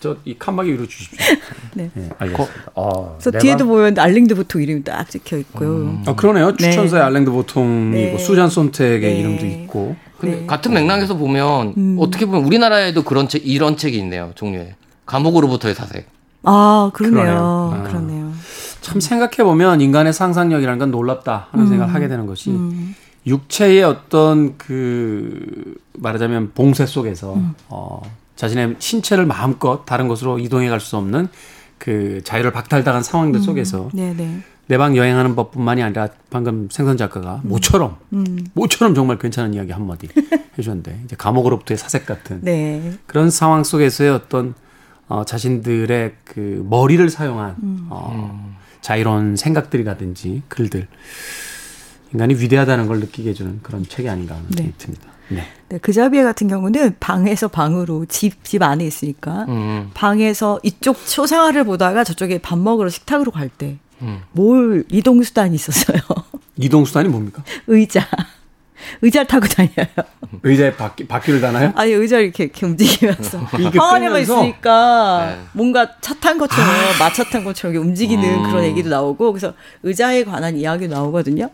저이 0.00 0.36
칸막이 0.36 0.72
위로 0.72 0.86
주십시오. 0.88 1.16
네. 1.74 1.90
네, 1.94 2.08
알겠습니다. 2.18 2.72
어, 2.74 3.12
그래서 3.18 3.30
내가- 3.30 3.38
뒤에도 3.40 3.66
보면 3.66 3.96
알링드 3.98 4.34
보통 4.34 4.60
이름이 4.60 4.82
딱 4.82 5.08
찍혀 5.08 5.38
있고요. 5.38 6.00
어, 6.06 6.16
그러네요. 6.16 6.56
네. 6.56 6.70
추천사의 6.70 7.04
알랭드 7.04 7.30
보통이고 7.30 8.16
네. 8.16 8.18
수잔 8.18 8.50
손택의 8.50 9.00
네. 9.00 9.20
이름도 9.20 9.46
있고. 9.46 9.94
근데 10.18 10.40
네. 10.40 10.46
같은 10.46 10.74
맥락에서 10.74 11.16
보면 11.16 11.74
음. 11.76 11.96
어떻게 12.00 12.26
보면 12.26 12.42
우리나라에도 12.44 13.04
그런 13.04 13.28
책 13.28 13.46
이런 13.46 13.76
책이 13.76 13.96
있네요. 13.98 14.32
종류에 14.34 14.74
감옥으로부터의 15.06 15.76
사색. 15.76 16.08
아, 16.42 16.90
그러네요. 16.92 17.22
그러네요. 17.22 17.38
아. 17.74 17.82
그러네요. 17.88 18.17
참 18.88 19.00
생각해 19.00 19.44
보면 19.44 19.82
인간의 19.82 20.14
상상력이라는 20.14 20.78
건 20.78 20.90
놀랍다 20.90 21.48
하는 21.50 21.66
생각을 21.68 21.92
하게 21.92 22.08
되는 22.08 22.24
것이 22.24 22.50
음. 22.50 22.94
육체의 23.26 23.84
어떤 23.84 24.56
그 24.56 25.74
말하자면 25.98 26.52
봉쇄 26.54 26.86
속에서 26.86 27.36
어, 27.68 28.00
자신의 28.36 28.76
신체를 28.78 29.26
마음껏 29.26 29.84
다른 29.84 30.08
곳으로 30.08 30.38
이동해 30.38 30.70
갈 30.70 30.80
수 30.80 30.96
없는 30.96 31.28
그 31.76 32.22
자유를 32.24 32.50
박탈당한 32.50 33.02
상황들 33.02 33.42
속에서 33.42 33.90
네, 33.92 34.14
네. 34.14 34.40
내방 34.68 34.96
여행하는 34.96 35.36
법뿐만이 35.36 35.82
아니라 35.82 36.08
방금 36.30 36.68
생선 36.70 36.96
작가가 36.96 37.40
모처럼 37.44 37.96
음. 38.14 38.46
모처럼 38.54 38.94
정말 38.94 39.18
괜찮은 39.18 39.52
이야기 39.52 39.70
한마디 39.72 40.08
해주셨는데 40.56 41.02
이제 41.04 41.14
감옥으로부터의 41.14 41.76
사색 41.76 42.06
같은 42.06 42.40
네. 42.40 42.94
그런 43.06 43.28
상황 43.28 43.64
속에서의 43.64 44.10
어떤 44.10 44.54
어, 45.08 45.24
자신들의 45.24 46.14
그 46.24 46.64
머리를 46.68 47.08
사용한 47.10 47.56
어, 47.90 48.56
자유로운 48.88 49.36
생각들이라든지 49.36 50.44
글들 50.48 50.86
인간이 52.14 52.34
위대하다는 52.34 52.86
걸 52.86 53.00
느끼게 53.00 53.30
해주는 53.30 53.60
그런 53.62 53.84
책이 53.86 54.08
아닌가 54.08 54.34
하는 54.34 54.48
네. 54.48 54.56
생각이 54.56 54.78
듭니다. 54.78 55.08
네. 55.28 55.44
네, 55.68 55.78
그 55.82 55.92
자비에 55.92 56.22
같은 56.22 56.48
경우는 56.48 56.96
방에서 56.98 57.48
방으로 57.48 58.06
집, 58.06 58.42
집 58.44 58.62
안에 58.62 58.86
있으니까 58.86 59.44
음. 59.48 59.90
방에서 59.92 60.58
이쪽 60.62 60.96
초상화를 61.06 61.64
보다가 61.64 62.02
저쪽에 62.02 62.38
밥 62.38 62.58
먹으러 62.58 62.88
식탁으로 62.88 63.30
갈때 63.30 63.76
음. 64.00 64.22
뭘 64.32 64.84
이동수단이 64.88 65.54
있었어요. 65.54 66.00
이동수단이 66.56 67.10
뭡니까? 67.10 67.44
의자. 67.66 68.08
의자를 69.02 69.26
타고 69.26 69.46
다녀요. 69.46 69.86
의자에 70.42 70.74
바퀴, 70.76 71.06
바퀴를 71.06 71.40
다나요? 71.40 71.72
아니 71.76 71.92
의자를 71.92 72.24
이렇게, 72.24 72.44
이렇게 72.44 72.66
움직이면서 72.66 73.46
끌면서? 73.50 74.20
있으니까 74.20 75.36
네. 75.38 75.44
뭔가 75.52 75.88
차 76.00 76.14
탄 76.20 76.36
것처럼 76.38 76.68
마차 76.98 77.24
탄 77.24 77.44
것처럼 77.44 77.76
움직이는 77.76 78.24
음. 78.24 78.42
그런 78.50 78.64
얘기도 78.64 78.88
나오고 78.90 79.32
그래서 79.32 79.54
의자에 79.82 80.24
관한 80.24 80.56
이야기도 80.56 80.94
나오거든요. 80.94 81.48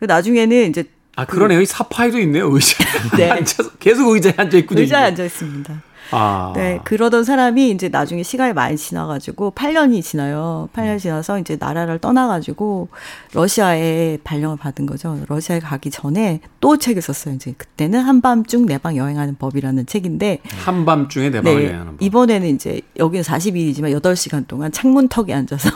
그 0.00 0.04
나중에는 0.04 0.70
이제 0.70 0.84
아, 1.16 1.24
그러네요. 1.24 1.60
이 1.60 1.66
사파이도 1.66 2.18
있네요. 2.20 2.48
의자에 2.52 2.86
네. 3.16 3.30
앉아서 3.30 3.70
계속 3.80 4.08
의자에 4.10 4.34
앉아 4.36 4.56
있군요. 4.58 4.80
의자에 4.82 5.00
이게. 5.00 5.06
앉아 5.08 5.24
있습니다. 5.24 5.82
아. 6.10 6.52
네, 6.54 6.80
그러던 6.84 7.24
사람이 7.24 7.70
이제 7.70 7.88
나중에 7.88 8.22
시간이 8.22 8.52
많이 8.54 8.76
지나가지고 8.76 9.52
8년이 9.52 10.02
지나요. 10.02 10.68
8년 10.74 10.98
지나서 10.98 11.38
이제 11.38 11.56
나라를 11.58 11.98
떠나가지고 11.98 12.88
러시아에 13.34 14.18
발령을 14.24 14.56
받은 14.56 14.86
거죠. 14.86 15.18
러시아에 15.28 15.60
가기 15.60 15.90
전에 15.90 16.40
또 16.60 16.76
책을 16.78 17.02
썼어요. 17.02 17.34
이제 17.34 17.54
그때는 17.56 18.00
한밤중 18.00 18.66
내방 18.66 18.96
여행하는 18.96 19.36
법이라는 19.36 19.86
책인데 19.86 20.40
한밤중에 20.64 21.30
내 21.30 21.40
방을 21.40 21.58
네, 21.58 21.66
여행하는 21.66 21.92
법. 21.92 22.02
이번에는 22.02 22.48
이제 22.48 22.80
여기는 22.98 23.22
40일이지만 23.22 24.00
8시간 24.00 24.46
동안 24.46 24.72
창문턱에 24.72 25.32
앉아서 25.34 25.70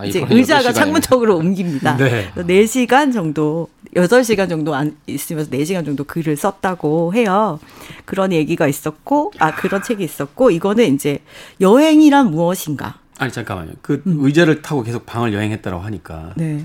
아, 0.00 0.04
이제 0.06 0.24
의자가 0.28 0.70
8시간이네. 0.70 0.74
창문턱으로 0.74 1.36
옮깁니다. 1.36 1.96
네. 1.96 2.30
그래서 2.32 2.48
4시간 2.48 3.12
정도, 3.12 3.68
8시간 3.94 4.48
정도 4.48 4.74
안 4.74 4.96
있으면서 5.06 5.50
4시간 5.50 5.84
정도 5.84 6.04
글을 6.04 6.36
썼다고 6.36 7.12
해요. 7.14 7.60
그런 8.06 8.32
얘기가 8.32 8.66
있었고, 8.66 9.32
아, 9.38 9.54
그런 9.54 9.82
책이 9.82 10.02
있었고, 10.02 10.50
이거는 10.50 10.94
이제 10.94 11.18
여행이란 11.60 12.30
무엇인가. 12.30 12.98
아니, 13.18 13.30
잠깐만요. 13.30 13.72
그 13.82 14.02
음. 14.06 14.18
의자를 14.20 14.62
타고 14.62 14.82
계속 14.82 15.04
방을 15.04 15.34
여행했다고 15.34 15.78
하니까. 15.78 16.32
네. 16.36 16.64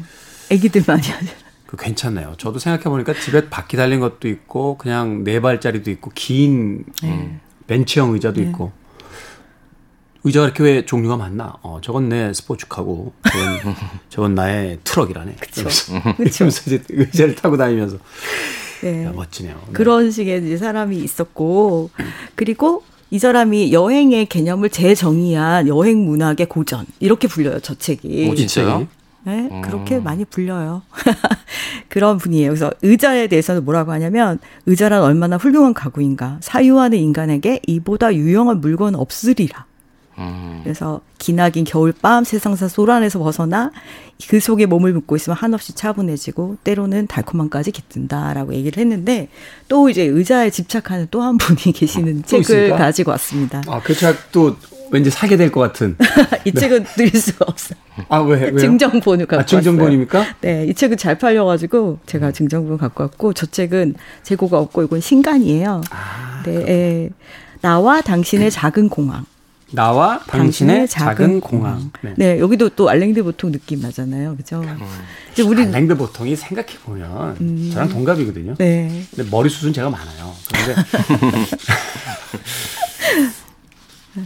애기들 0.50 0.84
많이 0.88 1.02
하죠. 1.02 1.34
그 1.66 1.76
괜찮네요. 1.76 2.36
저도 2.38 2.60
생각해보니까 2.60 3.14
집에 3.16 3.50
바퀴 3.50 3.76
달린 3.76 4.00
것도 4.00 4.30
있고, 4.30 4.78
그냥 4.78 5.26
네 5.26 5.42
발짜리도 5.42 5.92
있고, 5.92 6.12
긴 6.16 6.86
네. 7.02 7.10
음, 7.10 7.40
벤치형 7.68 8.14
의자도 8.14 8.42
있고. 8.44 8.72
의자가 10.26 10.48
이렇게 10.48 10.64
왜 10.64 10.86
종류가 10.86 11.18
많나? 11.18 11.54
어, 11.62 11.80
저건 11.82 12.10
내 12.10 12.34
스포츠카고, 12.34 13.14
저건, 13.24 13.76
저건 14.10 14.36
나의 14.36 14.80
트럭이라네. 14.84 15.36
그쵸. 15.40 15.68
그러면서 16.18 16.62
이제 16.66 16.84
의자를 16.90 17.36
타고 17.36 17.56
다니면서. 17.58 17.98
네. 18.82 19.06
야, 19.06 19.12
멋지네요. 19.12 19.54
네. 19.68 19.74
그런 19.74 20.10
식의 20.10 20.44
이제 20.46 20.58
사람이 20.58 20.98
있었고, 20.98 21.92
그리고 22.34 22.84
이 23.12 23.20
사람이 23.20 23.72
여행의 23.72 24.26
개념을 24.26 24.72
재정의한 24.72 25.68
여행 25.68 26.06
문학의 26.06 26.50
고전. 26.50 26.88
이렇게 27.00 27.28
불려요, 27.28 27.60
저 27.60 27.76
책이. 27.76 28.28
오, 28.28 28.34
진짜요? 28.34 28.88
네, 29.26 29.50
그렇게 29.64 30.00
많이 30.00 30.26
불려요. 30.26 30.82
그런 31.90 32.18
분이에요. 32.18 32.50
그래서 32.50 32.72
의자에 32.82 33.28
대해서는 33.28 33.64
뭐라고 33.64 33.92
하냐면 33.92 34.40
의자란 34.66 35.04
얼마나 35.04 35.38
훌륭한 35.38 35.76
가구인가. 35.76 36.38
사유하는 36.42 36.98
인간에게 36.98 37.62
이보다 37.68 38.14
유용한 38.14 38.60
물건은 38.60 39.00
없으리라. 39.00 39.66
음. 40.18 40.62
그래서 40.64 41.02
기나긴 41.20 41.64
겨울밤 41.66 42.24
세상사 42.24 42.68
소란에서 42.68 43.20
벗어나 43.20 43.72
그 44.30 44.40
속에 44.40 44.66
몸을 44.66 44.94
묻고 44.94 45.16
있으면 45.18 45.36
한없이 45.38 45.74
차분해지고 45.76 46.58
때로는 46.64 47.08
달콤함까지 47.08 47.72
깃든다라고 47.72 48.54
얘기를 48.54 48.80
했는데 48.82 49.28
또 49.68 49.90
이제 49.90 50.04
의자에 50.04 50.50
집착하는 50.50 51.08
또 51.12 51.22
한 51.22 51.38
분이 51.38 51.74
계시는 51.76 52.22
또 52.22 52.28
책을 52.28 52.42
있습니까? 52.42 52.78
가지고 52.78 53.12
왔습니다. 53.12 53.62
아, 53.68 53.82
그 53.84 53.94
책도 53.94 54.56
왠지 54.92 55.10
사게 55.10 55.36
될 55.36 55.52
것 55.52 55.60
같은. 55.62 55.98
이 56.46 56.52
책은 56.54 56.86
드릴 56.96 57.20
수가 57.20 57.46
없어요. 57.48 57.78
아, 58.08 58.20
왜, 58.20 58.40
왜요? 58.42 58.58
증정본을 58.60 59.26
갖고 59.26 59.42
아, 59.42 59.46
증정본입니까? 59.46 60.20
왔어요. 60.20 60.34
네, 60.42 60.66
이 60.68 60.74
책은 60.74 60.98
잘 60.98 61.18
팔려가지고 61.18 62.00
제가 62.06 62.32
증정본 62.32 62.78
갖고 62.78 63.04
왔고 63.04 63.34
저 63.34 63.48
책은 63.48 63.96
재고가 64.24 64.60
없고 64.60 64.84
이건 64.84 65.02
신간이에요. 65.02 65.82
아, 65.90 66.44
네, 66.46 66.54
예. 66.70 67.10
나와 67.62 68.00
당신의 68.02 68.52
작은 68.52 68.90
공항. 68.90 69.26
나와 69.72 70.20
당신의 70.28 70.88
작은 70.88 71.42
공항. 71.42 71.92
네. 72.02 72.14
네, 72.18 72.40
여기도 72.40 72.70
또 72.70 72.88
알랭드 72.90 73.24
보통 73.24 73.52
느낌 73.52 73.80
나잖아요, 73.82 74.36
그죠? 74.38 74.64
이제 75.32 75.42
우리 75.42 75.64
음. 75.64 75.72
랭드 75.72 75.98
보통이 75.98 76.36
생각해 76.36 76.78
보면 76.86 77.72
저랑 77.74 77.90
동갑이거든요. 77.90 78.56
네, 78.58 79.04
근데 79.16 79.30
머리 79.30 79.50
숱은 79.50 79.74
제가 79.74 79.90
많아요. 79.90 80.34
그런데 80.48 80.82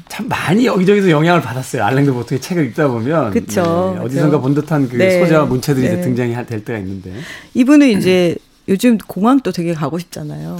참 0.08 0.28
많이 0.28 0.66
여기저기서 0.68 1.10
영향을 1.10 1.42
받았어요. 1.42 1.84
알랭드 1.84 2.14
보통의 2.14 2.42
책을 2.42 2.66
읽다 2.68 2.88
보면 2.90 3.32
그쵸, 3.32 3.94
네, 3.98 4.02
어디선가. 4.06 4.40
본 4.40 4.54
듯한 4.54 4.88
그 4.88 4.98
네. 4.98 5.20
소재와 5.20 5.46
문체들이 5.46 5.86
이제 5.88 5.96
네. 5.96 6.02
등장이 6.02 6.34
할- 6.34 6.46
될 6.46 6.64
때가 6.64 6.78
있는데 6.80 7.12
이분은 7.56 7.88
이제 7.98 8.36
요즘 8.68 8.98
공항도 9.00 9.52
되게 9.52 9.74
가고 9.74 9.98
싶잖아요. 9.98 10.58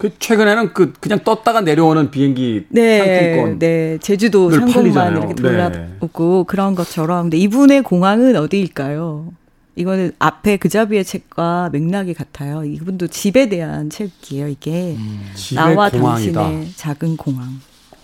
그 0.00 0.18
최근에는 0.18 0.72
그 0.72 0.94
그냥 0.98 1.18
떴다가 1.24 1.60
내려오는 1.60 2.10
비행기 2.10 2.64
네, 2.70 3.34
상품권 3.34 3.58
네, 3.58 3.98
제주도 3.98 4.48
늘 4.48 4.60
상공만. 4.60 5.12
이렇게 5.12 5.34
네. 5.34 5.42
돌아오고 5.42 6.44
그런 6.44 6.74
것처럼. 6.74 7.24
근데 7.24 7.36
이분의 7.36 7.82
공항은 7.82 8.34
어디일까요? 8.34 9.30
이거는 9.76 10.12
앞에 10.18 10.56
그자비의 10.56 11.04
책과 11.04 11.68
맥락이 11.72 12.14
같아요. 12.14 12.64
이분도 12.64 13.08
집에 13.08 13.50
대한 13.50 13.90
책이에요, 13.90 14.48
이게. 14.48 14.96
집의 15.34 15.62
나와 15.62 15.90
공항이다. 15.90 16.40
당신의 16.40 16.72
작은 16.76 17.18
공항, 17.18 17.60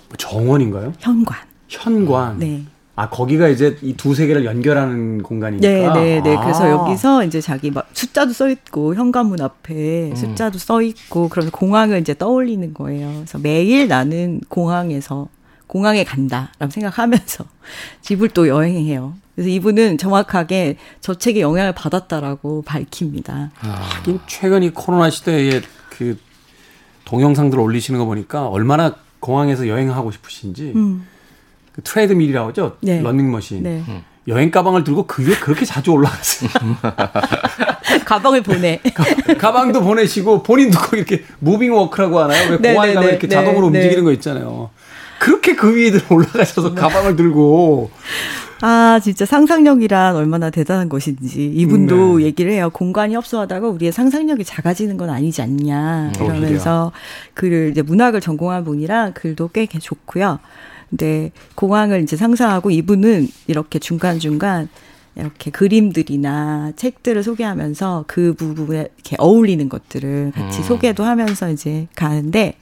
뭐 0.09 0.16
정원인가요? 0.18 0.92
현관. 0.98 1.38
현관. 1.66 2.38
네. 2.38 2.62
아 2.96 3.11
거기가 3.11 3.48
이제 3.48 3.76
이 3.82 3.94
두 3.94 4.14
세계를 4.14 4.44
연결하는 4.46 5.22
공간이니까. 5.22 5.68
네, 5.68 5.88
네, 5.92 6.22
네. 6.22 6.37
그래서 6.42 6.64
아. 6.64 6.70
여기서 6.70 7.24
이제 7.24 7.40
자기 7.42 7.70
막 7.70 7.88
숫자도 7.92 8.32
써 8.32 8.48
있고 8.48 8.94
현관문 8.94 9.40
앞에 9.42 10.11
음. 10.11 10.16
숫자도 10.16 10.59
써 10.59 10.80
있고 10.82 11.28
그러면 11.28 11.50
공항을 11.50 12.00
이제 12.00 12.14
떠올리는 12.16 12.72
거예요. 12.72 13.12
그래서 13.16 13.38
매일 13.38 13.88
나는 13.88 14.40
공항에서 14.48 15.28
공항에 15.66 16.04
간다라고 16.04 16.70
생각하면서 16.70 17.44
집을 18.00 18.30
또 18.30 18.48
여행해요. 18.48 19.14
그래서 19.35 19.50
이분은 19.50 19.98
정확하게 19.98 20.76
저 21.00 21.12
책에 21.14 21.42
영향을 21.42 21.72
받았다라고 21.72 22.62
밝힙니다. 22.62 23.50
하긴 23.59 24.20
최근 24.26 24.62
이 24.62 24.70
코로나 24.70 25.11
시대에 25.11 25.61
그 25.90 26.16
동영상들 27.04 27.59
올리시는 27.59 28.00
거 28.00 28.06
보니까 28.06 28.48
얼마나 28.48 28.94
공항에서 29.20 29.68
여행하고 29.68 30.11
싶으신지 30.12 30.72
음. 30.74 31.06
그 31.77 31.83
treadmill이라고 31.83 32.49
하죠 32.49 32.77
네. 32.81 33.01
런닝머신 33.01 33.62
네. 33.62 33.83
여행 34.29 34.51
가방을 34.51 34.83
들고 34.83 35.07
그 35.07 35.25
위에 35.25 35.37
그렇게 35.37 35.65
자주 35.65 35.93
올라갔어요 35.93 36.51
가방을 38.05 38.43
보내. 38.43 38.81
가 39.39 39.53
방도 39.53 39.83
보내시고 39.83 40.43
본인도 40.43 40.79
이렇게 40.95 41.25
무빙 41.39 41.75
워크라고 41.75 42.19
하나요 42.21 42.51
왜 42.51 42.59
네, 42.59 42.73
공항에 42.73 42.89
네, 42.89 42.95
가면 42.95 43.07
네, 43.07 43.12
이렇게 43.12 43.29
네, 43.29 43.35
자동으로 43.35 43.71
네. 43.71 43.79
움직이는 43.79 44.05
거 44.05 44.12
있잖아요 44.12 44.71
그렇게 45.19 45.55
그 45.55 45.75
위에 45.75 45.93
올라가셔서 46.11 46.75
가방을 46.75 47.17
들고 47.17 47.91
아, 48.62 48.99
진짜 49.03 49.27
상상력이란 49.27 50.17
얼마나 50.17 50.49
대단한 50.49 50.89
것인지 50.89 51.45
이분도 51.45 52.19
네. 52.19 52.25
얘기를 52.25 52.51
해요. 52.51 52.71
공간이 52.73 53.15
협소하다가 53.15 53.69
우리의 53.69 53.93
상상력이 53.93 54.45
작아지는 54.45 54.97
건 54.97 55.11
아니지 55.11 55.43
않냐. 55.43 56.12
어, 56.19 56.25
이러면서 56.25 56.91
글을 57.35 57.73
이제 57.73 57.83
문학을 57.83 58.23
전공한 58.23 58.65
분이라 58.65 59.11
글도 59.11 59.51
꽤 59.53 59.67
좋고요. 59.67 60.39
근데 60.90 61.33
공항을 61.55 62.03
이제 62.03 62.16
상상하고 62.16 62.70
이분은 62.70 63.29
이렇게 63.46 63.79
중간중간 63.79 64.68
이렇게 65.16 65.51
그림들이나 65.51 66.72
책들을 66.77 67.22
소개하면서 67.22 68.05
그 68.07 68.35
부분에 68.35 68.88
이렇게 68.94 69.16
어울리는 69.18 69.68
것들을 69.68 70.33
같이 70.35 70.59
음. 70.59 70.62
소개도 70.62 71.05
하면서 71.05 71.51
이제 71.51 71.88
가는데 71.94 72.59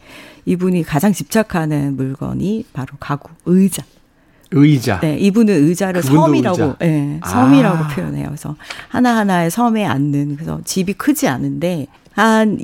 이분이 0.47 0.85
가장 0.85 1.13
집착하는 1.13 1.97
물건이 1.97 2.67
바로 2.73 2.95
가구, 3.01 3.31
의자. 3.45 3.85
의자 4.51 5.01
네, 5.01 5.19
이분은 5.19 5.53
의자를 5.53 6.03
섬이라고, 6.03 6.63
의자. 6.63 6.77
예, 6.83 7.19
아. 7.23 7.29
섬이라고 7.29 7.95
표현해요. 7.95 8.27
그래서 8.27 8.55
하나하나의 8.89 9.51
섬에 9.51 9.85
앉는, 9.85 10.37
그래서 10.37 10.61
집이 10.65 10.93
크지 10.95 11.27
않은데, 11.27 11.89
한 12.13 12.59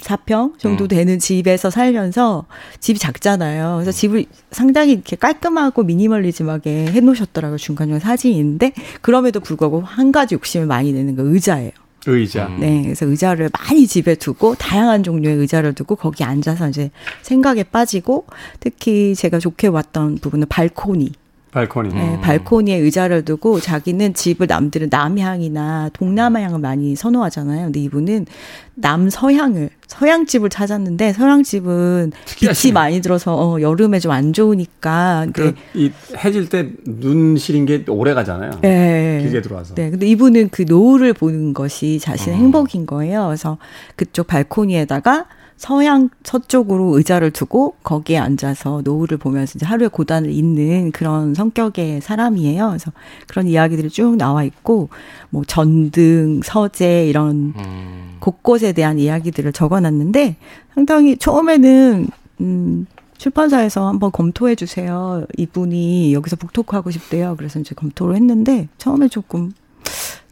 24평 0.00 0.58
정도 0.58 0.84
음. 0.84 0.88
되는 0.88 1.18
집에서 1.18 1.70
살면서 1.70 2.46
집이 2.80 2.98
작잖아요. 2.98 3.76
그래서 3.76 3.92
집을 3.92 4.26
상당히 4.50 4.92
이렇게 4.92 5.16
깔끔하고 5.16 5.82
미니멀리즘하게 5.82 6.86
해놓으셨더라고요. 6.92 7.58
중간중간 7.58 8.00
사진이 8.00 8.36
있는데, 8.38 8.72
그럼에도 9.00 9.40
불구하고 9.40 9.80
한 9.80 10.12
가지 10.12 10.34
욕심을 10.34 10.66
많이 10.66 10.92
내는 10.92 11.16
거 11.16 11.22
의자예요. 11.22 11.72
의자 12.08 12.46
음. 12.46 12.60
네, 12.60 12.82
그래서 12.82 13.04
의자를 13.04 13.50
많이 13.52 13.86
집에 13.86 14.14
두고 14.14 14.54
다양한 14.54 15.02
종류의 15.02 15.36
의자를 15.36 15.72
두고 15.72 15.96
거기 15.96 16.22
앉아서 16.22 16.68
이제 16.68 16.90
생각에 17.22 17.64
빠지고 17.64 18.26
특히 18.60 19.14
제가 19.16 19.40
좋게 19.40 19.70
봤던 19.70 20.18
부분은 20.18 20.46
발코니. 20.48 21.12
발코니. 21.56 21.94
네, 21.94 22.20
발코니에 22.20 22.76
의자를 22.76 23.24
두고 23.24 23.60
자기는 23.60 24.12
집을 24.12 24.46
남들은 24.46 24.88
남향이나 24.90 25.88
동남아향을 25.94 26.58
많이 26.60 26.94
선호하잖아요. 26.94 27.64
근데 27.64 27.80
이분은 27.80 28.26
남서향을 28.74 29.70
서양 29.86 30.26
집을 30.26 30.50
찾았는데 30.50 31.14
서양 31.14 31.42
집은 31.42 32.12
빛이 32.38 32.72
많이 32.72 33.00
들어서 33.00 33.34
어, 33.34 33.60
여름에 33.60 33.98
좀 34.00 34.12
안 34.12 34.32
좋으니까. 34.32 35.26
그이 35.32 35.92
해질 36.22 36.48
때 36.48 36.70
눈 36.86 37.36
시린 37.36 37.64
게 37.66 37.84
오래 37.88 38.12
가잖아요. 38.14 38.50
네. 38.60 39.20
길게 39.22 39.40
들어와서. 39.42 39.74
네. 39.74 39.90
근데 39.90 40.06
이분은 40.06 40.50
그 40.50 40.64
노을을 40.68 41.14
보는 41.14 41.54
것이 41.54 41.98
자신의 41.98 42.38
어. 42.38 42.42
행복인 42.42 42.84
거예요. 42.86 43.26
그래서 43.26 43.56
그쪽 43.96 44.26
발코니에다가 44.26 45.26
서양 45.56 46.10
서쪽으로 46.22 46.96
의자를 46.96 47.30
두고 47.30 47.76
거기에 47.82 48.18
앉아서 48.18 48.82
노을을 48.84 49.16
보면서 49.16 49.54
이제 49.56 49.64
하루의 49.64 49.88
고단을 49.90 50.30
잇는 50.30 50.92
그런 50.92 51.34
성격의 51.34 52.02
사람이에요. 52.02 52.68
그래서 52.68 52.92
그런 53.26 53.46
이야기들이 53.46 53.88
쭉 53.88 54.16
나와 54.16 54.44
있고 54.44 54.90
뭐 55.30 55.44
전등, 55.44 56.40
서재 56.44 57.06
이런 57.08 57.54
음. 57.56 58.16
곳곳에 58.20 58.72
대한 58.72 58.98
이야기들을 58.98 59.52
적어놨는데 59.52 60.36
상당히 60.74 61.16
처음에는 61.16 62.08
음 62.42 62.86
출판사에서 63.16 63.88
한번 63.88 64.12
검토해 64.12 64.56
주세요. 64.56 65.24
이분이 65.38 66.12
여기서 66.12 66.36
북토크하고 66.36 66.90
싶대요. 66.90 67.34
그래서 67.38 67.58
이제 67.58 67.74
검토를 67.74 68.14
했는데 68.14 68.68
처음에 68.76 69.08
조금 69.08 69.52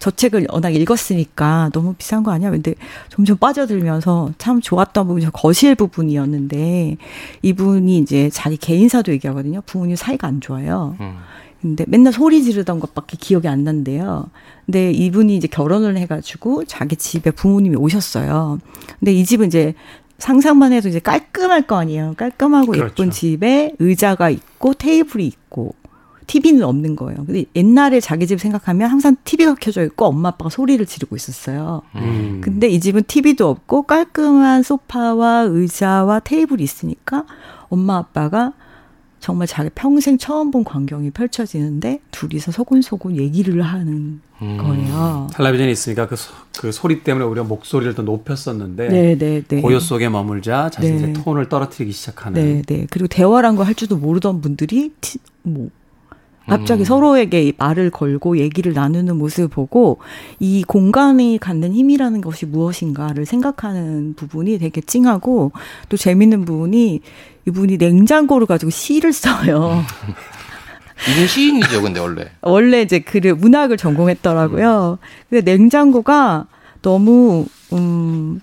저 0.04 0.10
책을 0.10 0.48
워낙 0.50 0.68
읽었으니까 0.68 1.70
너무 1.72 1.94
비싼 1.94 2.22
거 2.22 2.30
아니야? 2.30 2.50
근데 2.50 2.74
점점 3.08 3.38
빠져들면서 3.38 4.32
참 4.36 4.60
좋았던 4.60 5.06
부분이 5.06 5.24
저 5.24 5.30
거실 5.30 5.74
부분이었는데 5.74 6.98
이분이 7.40 7.96
이제 7.96 8.28
자기 8.28 8.58
개인사도 8.58 9.12
얘기하거든요. 9.12 9.62
부모님 9.64 9.96
사이가 9.96 10.28
안 10.28 10.42
좋아요. 10.42 10.94
음. 11.00 11.16
근데 11.62 11.86
맨날 11.88 12.12
소리 12.12 12.42
지르던 12.42 12.80
것밖에 12.80 13.16
기억이 13.18 13.48
안 13.48 13.64
난대요. 13.64 14.28
근데 14.66 14.92
이분이 14.92 15.38
이제 15.38 15.48
결혼을 15.48 15.96
해가지고 15.96 16.66
자기 16.66 16.96
집에 16.96 17.30
부모님이 17.30 17.76
오셨어요. 17.76 18.58
근데 18.98 19.14
이 19.14 19.24
집은 19.24 19.46
이제 19.46 19.72
상상만 20.18 20.74
해도 20.74 20.90
이제 20.90 20.98
깔끔할 20.98 21.66
거 21.66 21.76
아니에요. 21.76 22.12
깔끔하고 22.18 22.72
그렇죠. 22.72 22.90
예쁜 22.90 23.10
집에 23.10 23.72
의자가 23.78 24.28
있고 24.28 24.74
테이블이 24.74 25.26
있고 25.26 25.74
TV는 26.26 26.62
없는 26.62 26.96
거예요. 26.96 27.24
근데 27.24 27.44
옛날에 27.54 28.00
자기 28.00 28.26
집 28.26 28.40
생각하면 28.40 28.90
항상 28.90 29.16
TV가 29.24 29.54
켜져 29.60 29.82
있고 29.84 30.06
엄마 30.06 30.30
아빠가 30.30 30.50
소리를 30.50 30.84
지르고 30.86 31.16
있었어요. 31.16 31.82
음. 31.96 32.40
근데 32.42 32.68
이 32.68 32.80
집은 32.80 33.04
TV도 33.06 33.48
없고 33.48 33.82
깔끔한 33.82 34.62
소파와 34.62 35.42
의자와 35.48 36.20
테이블이 36.20 36.62
있으니까 36.62 37.24
엄마 37.68 37.96
아빠가 37.98 38.52
정말 39.20 39.46
자기 39.46 39.70
평생 39.74 40.18
처음 40.18 40.50
본 40.50 40.64
광경이 40.64 41.10
펼쳐지는데 41.12 42.00
둘이서 42.10 42.52
소곤소곤 42.52 43.16
얘기를 43.16 43.62
하는 43.62 44.20
음. 44.42 44.58
거예요. 44.58 45.28
텔레비전이 45.32 45.72
있으니까 45.72 46.06
그, 46.06 46.16
소, 46.16 46.34
그 46.58 46.72
소리 46.72 47.02
때문에 47.02 47.24
우리가 47.24 47.44
목소리를 47.46 47.94
더 47.94 48.02
높였었는데 48.02 48.88
네, 48.88 49.16
네, 49.16 49.42
네. 49.48 49.60
고요 49.62 49.80
속에 49.80 50.10
머물자 50.10 50.68
자신의 50.68 51.00
네. 51.00 51.12
톤을 51.14 51.48
떨어뜨리기 51.48 51.90
시작하는 51.90 52.34
네, 52.42 52.62
네. 52.66 52.86
그리고 52.90 53.06
대화란 53.08 53.56
걸 53.56 53.64
할 53.64 53.74
줄도 53.74 53.96
모르던 53.96 54.42
분들이 54.42 54.92
티, 55.00 55.18
뭐 55.42 55.70
갑자기 56.46 56.82
음. 56.82 56.84
서로에게 56.84 57.52
말을 57.56 57.90
걸고 57.90 58.38
얘기를 58.38 58.74
나누는 58.74 59.16
모습을 59.16 59.48
보고 59.48 59.98
이 60.38 60.62
공간이 60.62 61.38
갖는 61.40 61.72
힘이라는 61.72 62.20
것이 62.20 62.46
무엇인가를 62.46 63.24
생각하는 63.24 64.14
부분이 64.14 64.58
되게 64.58 64.80
찡하고 64.80 65.52
또 65.88 65.96
재밌는 65.96 66.44
부분이 66.44 67.00
이분이 67.46 67.78
냉장고를 67.78 68.46
가지고 68.46 68.70
시를 68.70 69.12
써요. 69.12 69.82
이분 71.10 71.26
시인이죠, 71.26 71.82
근데 71.82 72.00
원래. 72.00 72.30
원래 72.40 72.82
이제 72.82 73.00
글을 73.00 73.34
문학을 73.34 73.76
전공했더라고요. 73.76 74.98
근데 75.28 75.52
냉장고가 75.52 76.46
너무 76.82 77.46
음 77.72 78.40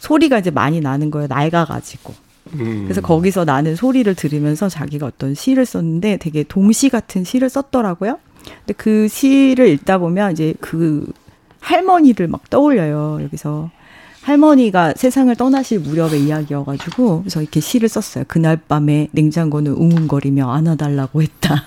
소리가 0.00 0.38
이제 0.38 0.50
많이 0.50 0.80
나는 0.80 1.10
거예요. 1.10 1.28
낡아가지고. 1.28 2.14
음. 2.54 2.84
그래서 2.84 3.00
거기서 3.00 3.44
나는 3.44 3.76
소리를 3.76 4.14
들으면서 4.14 4.68
자기가 4.68 5.06
어떤 5.06 5.34
시를 5.34 5.66
썼는데 5.66 6.18
되게 6.18 6.42
동시 6.42 6.88
같은 6.88 7.24
시를 7.24 7.48
썼더라고요. 7.48 8.18
근데 8.44 8.74
그 8.76 9.08
시를 9.08 9.68
읽다 9.68 9.98
보면 9.98 10.32
이제 10.32 10.54
그 10.60 11.06
할머니를 11.60 12.28
막 12.28 12.48
떠올려요. 12.50 13.20
여기서 13.22 13.70
할머니가 14.22 14.94
세상을 14.96 15.34
떠나실 15.34 15.80
무렵의 15.80 16.22
이야기여가지고 16.22 17.22
그래서 17.22 17.42
이렇게 17.42 17.60
시를 17.60 17.88
썼어요. 17.88 18.24
그날 18.28 18.56
밤에 18.56 19.08
냉장고는 19.10 19.72
웅웅거리며 19.72 20.48
안아달라고 20.48 21.22
했다. 21.22 21.64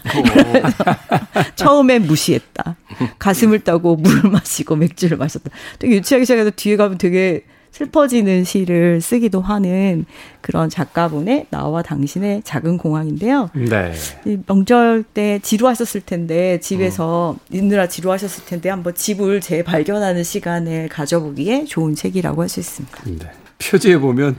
처음엔 1.56 2.08
무시했다. 2.08 2.78
가슴을 3.20 3.60
따고 3.60 3.98
물을 3.98 4.30
마시고 4.32 4.78
맥주를 4.78 5.18
마셨다. 5.18 5.50
되게 5.80 5.98
유치하게 5.98 6.24
시작해서 6.24 6.52
뒤에 6.52 6.78
가면 6.78 6.98
되게 6.98 7.44
슬퍼지는 7.76 8.46
시를 8.46 9.02
쓰기도 9.02 9.42
하는 9.42 10.06
그런 10.40 10.70
작가분의 10.70 11.48
나와 11.50 11.82
당신의 11.82 12.44
작은 12.46 12.78
공항인데요. 12.78 13.50
네. 13.54 13.92
이 14.26 14.38
명절 14.48 15.04
때 15.14 15.40
지루하셨을 15.44 16.00
텐데 16.02 16.58
집에서 16.62 17.36
있느라 17.52 17.90
지루하셨을 17.90 18.46
텐데 18.46 18.70
한번 18.70 18.96
집을 18.96 19.42
재발견하는 19.42 20.24
시간을 20.24 20.88
가져보기에 20.88 21.66
좋은 21.66 21.96
책이라고 21.96 22.42
할 22.44 22.46
수 22.48 22.60
있습니다. 22.62 22.98
네. 23.06 23.32
표지에 23.58 23.98
보면 23.98 24.38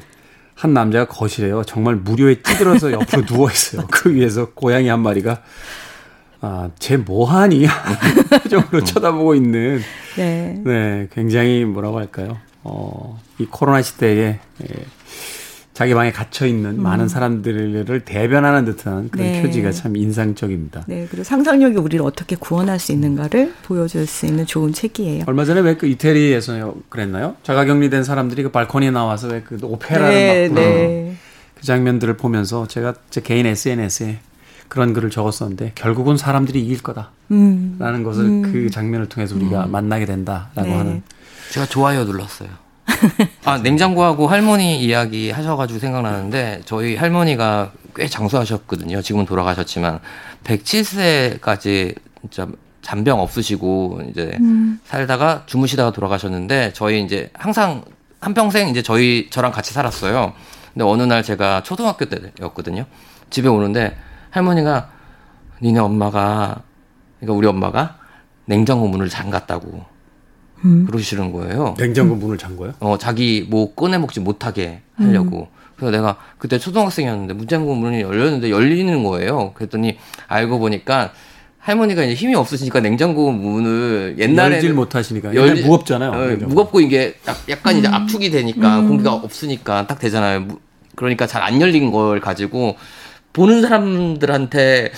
한 0.54 0.72
남자가 0.72 1.06
거실에요. 1.06 1.64
정말 1.64 1.96
무료에 1.96 2.40
찌들어서 2.42 2.92
옆으로 2.92 3.26
누워 3.26 3.50
있어요. 3.50 3.86
그 3.90 4.14
위에서 4.14 4.50
고양이 4.54 4.88
한 4.88 5.00
마리가 5.00 5.42
아, 6.40 6.70
쟤 6.78 6.96
뭐하니? 6.96 7.66
표정으로 8.30 8.82
쳐다보고 8.84 9.34
있는 9.34 9.82
네. 10.16 10.58
네, 10.64 11.08
굉장히 11.12 11.64
뭐라고 11.66 11.98
할까요? 11.98 12.38
어, 12.68 13.20
이 13.38 13.46
코로나 13.46 13.80
시대에 13.80 14.40
예, 14.62 14.66
자기 15.72 15.94
방에 15.94 16.10
갇혀 16.10 16.46
있는 16.46 16.82
많은 16.82 17.06
사람들을 17.06 18.00
대변하는 18.06 18.64
듯한 18.64 19.10
그런 19.10 19.26
음. 19.26 19.32
네. 19.32 19.42
표지가 19.42 19.70
참 19.72 19.94
인상적입니다. 19.96 20.84
네. 20.88 21.06
그리고 21.08 21.22
상상력이 21.22 21.76
우리를 21.76 22.04
어떻게 22.04 22.34
구원할 22.34 22.78
수 22.78 22.92
있는가를 22.92 23.52
보여줄 23.64 24.06
수 24.06 24.26
있는 24.26 24.46
좋은 24.46 24.72
책이에요. 24.72 25.24
얼마 25.26 25.44
전에 25.44 25.60
왜 25.60 25.76
그 25.76 25.86
이태리에서 25.86 26.74
그랬나요? 26.88 27.36
자가격리된 27.42 28.02
사람들이 28.04 28.42
그 28.42 28.50
발코니에 28.50 28.90
나와서 28.90 29.28
왜 29.28 29.42
그 29.44 29.58
오페라를 29.62 30.08
네, 30.10 30.48
막 30.48 30.54
네. 30.54 31.16
그 31.54 31.62
장면들을 31.64 32.16
보면서 32.16 32.66
제가 32.66 32.94
제 33.10 33.20
개인 33.20 33.46
SNS에 33.46 34.18
그런 34.68 34.92
글을 34.94 35.10
적었었는데 35.10 35.72
결국은 35.74 36.16
사람들이 36.16 36.60
이길 36.64 36.82
거다라는 36.82 37.10
음. 37.30 38.02
것을 38.02 38.42
그 38.42 38.70
장면을 38.70 39.08
통해서 39.08 39.36
우리가 39.36 39.66
만나게 39.66 40.06
된다라고 40.06 40.62
네. 40.62 40.74
하는 40.74 41.02
제가 41.50 41.66
좋아요 41.66 42.04
눌렀어요. 42.04 42.48
아, 43.44 43.58
냉장고하고 43.58 44.26
할머니 44.26 44.80
이야기 44.80 45.30
하셔가지고 45.30 45.78
생각나는데, 45.80 46.62
저희 46.64 46.96
할머니가 46.96 47.72
꽤 47.94 48.06
장수하셨거든요. 48.06 49.02
지금은 49.02 49.26
돌아가셨지만, 49.26 50.00
107세까지 50.44 51.96
진짜 52.22 52.48
잔병 52.82 53.20
없으시고, 53.20 54.02
이제 54.10 54.38
살다가 54.84 55.42
주무시다가 55.46 55.92
돌아가셨는데, 55.92 56.72
저희 56.74 57.02
이제 57.02 57.30
항상 57.34 57.84
한 58.20 58.34
평생 58.34 58.68
이제 58.68 58.82
저희, 58.82 59.28
저랑 59.30 59.52
같이 59.52 59.74
살았어요. 59.74 60.32
근데 60.72 60.84
어느 60.84 61.02
날 61.02 61.22
제가 61.22 61.62
초등학교 61.62 62.06
때였거든요. 62.06 62.86
집에 63.30 63.48
오는데, 63.48 63.96
할머니가, 64.30 64.90
니네 65.62 65.80
엄마가, 65.80 66.62
그러니까 67.18 67.36
우리 67.36 67.46
엄마가 67.46 67.98
냉장고 68.44 68.88
문을 68.88 69.08
잠갔다고. 69.08 69.95
그러시는 70.86 71.32
거예요. 71.32 71.74
냉장고 71.78 72.14
문을 72.16 72.38
잠 72.38 72.56
거예요? 72.56 72.74
어, 72.80 72.96
자기 72.98 73.46
뭐 73.48 73.74
꺼내 73.74 73.98
먹지 73.98 74.20
못하게 74.20 74.80
하려고. 74.96 75.48
그래서 75.76 75.90
내가 75.90 76.16
그때 76.38 76.58
초등학생이었는데 76.58 77.34
문장고 77.34 77.74
문이 77.74 78.00
열렸는데 78.00 78.50
열리는 78.50 79.04
거예요. 79.04 79.52
그랬더니 79.54 79.98
알고 80.26 80.58
보니까 80.58 81.12
할머니가 81.58 82.04
이제 82.04 82.14
힘이 82.14 82.34
없으시니까 82.36 82.80
냉장고 82.80 83.30
문을 83.32 84.16
옛날에 84.18 84.54
열질 84.54 84.72
못하시니까 84.72 85.34
옛날에 85.34 85.62
무겁잖아요. 85.62 86.10
어. 86.12 86.46
무겁고 86.46 86.80
이게 86.80 87.16
약- 87.28 87.36
약간 87.48 87.76
이제 87.76 87.88
압축이 87.88 88.30
되니까 88.30 88.80
공기가 88.82 89.12
없으니까 89.12 89.86
딱 89.86 89.98
되잖아요. 89.98 90.40
무- 90.42 90.58
그러니까 90.94 91.26
잘 91.26 91.42
안 91.42 91.60
열린 91.60 91.90
걸 91.90 92.20
가지고 92.20 92.76
보는 93.34 93.60
사람들한테 93.60 94.92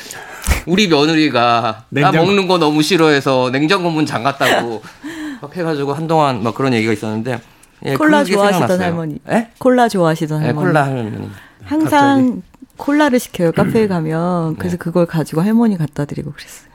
우리 0.67 0.87
며느리가 0.89 1.87
나 1.89 2.01
냉장고- 2.13 2.27
먹는 2.27 2.47
거 2.49 2.59
너무 2.59 2.83
싫어해서 2.83 3.51
냉장고 3.51 3.91
문 3.91 4.07
잠갔다고 4.07 4.83
막 5.41 5.57
해가지고 5.57 5.95
한동안 5.95 6.43
막 6.43 6.55
그런 6.55 6.73
얘기가 6.75 6.93
있었는데 6.93 7.41
예, 7.85 7.95
콜라 7.95 8.25
좋아하시던 8.25 8.69
생각났어요. 8.69 8.85
할머니. 8.87 9.19
예? 9.31 9.51
콜라 9.59 9.89
좋아하시던 9.89 10.43
예, 10.43 10.47
할머니. 10.47 10.67
콜라 10.67 10.85
할머니. 10.85 11.31
항상 11.65 12.43
콜라를 12.77 13.19
시켜요. 13.19 13.53
카페에 13.53 13.89
가면. 13.89 14.57
그래서 14.57 14.77
네. 14.77 14.79
그걸 14.79 15.07
가지고 15.07 15.43
할머니 15.43 15.77
갖다 15.77 16.05
드리고 16.05 16.33
그랬어요. 16.33 16.69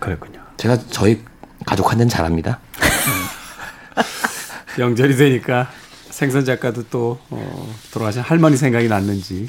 그랬군요. 0.00 0.40
제가 0.56 0.78
저희 0.90 1.22
가족한테는 1.66 2.08
잘합니다. 2.08 2.58
명절이 4.76 5.16
되니까 5.16 5.68
생선 6.10 6.44
작가도 6.44 6.84
또 6.90 7.18
어, 7.30 7.74
돌아가신 7.92 8.22
할머니 8.22 8.56
생각이 8.56 8.88
났는지 8.88 9.48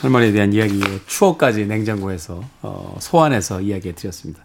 할머니에 0.00 0.32
대한 0.32 0.52
이야기의 0.52 1.00
추억까지 1.06 1.66
냉장고에서 1.66 2.42
어, 2.62 2.96
소환해서 3.00 3.60
이야기해 3.60 3.94
드렸습니다. 3.94 4.42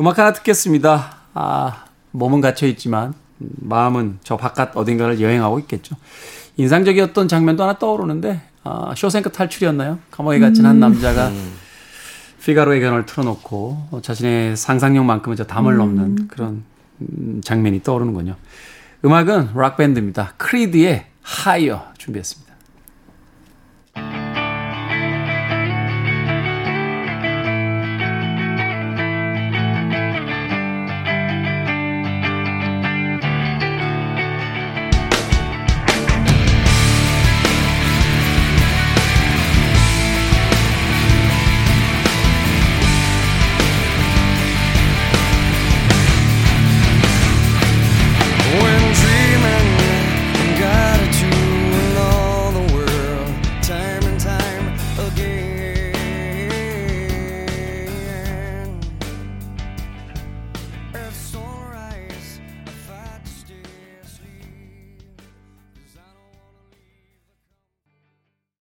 음악 0.00 0.18
하나 0.18 0.32
듣겠습니다. 0.32 1.16
아, 1.34 1.84
몸은 2.12 2.40
갇혀 2.40 2.66
있지만 2.68 3.14
음, 3.40 3.50
마음은 3.60 4.18
저 4.22 4.36
바깥 4.36 4.76
어딘가를 4.76 5.20
여행하고 5.20 5.58
있겠죠. 5.60 5.96
인상적이었던 6.56 7.28
장면도 7.28 7.62
하나 7.62 7.78
떠오르는데 7.78 8.40
아, 8.62 8.94
쇼생크 8.96 9.30
탈출이었나요? 9.30 9.98
감옥에 10.10 10.38
갇힌 10.38 10.64
한 10.64 10.80
남자가 10.80 11.30
피가로의 12.44 12.80
견을 12.80 13.04
틀어놓고 13.06 13.88
어, 13.90 14.00
자신의 14.02 14.56
상상력만큼은 14.56 15.36
저 15.36 15.44
담을 15.44 15.76
넘는 15.76 16.28
그런 16.28 16.64
음, 17.00 17.40
장면이 17.44 17.82
떠오르는군요. 17.82 18.36
음악은 19.04 19.50
락밴드입니다. 19.54 20.34
크리드의 20.38 21.06
하이어 21.20 21.92
준비했습니다. 21.98 22.43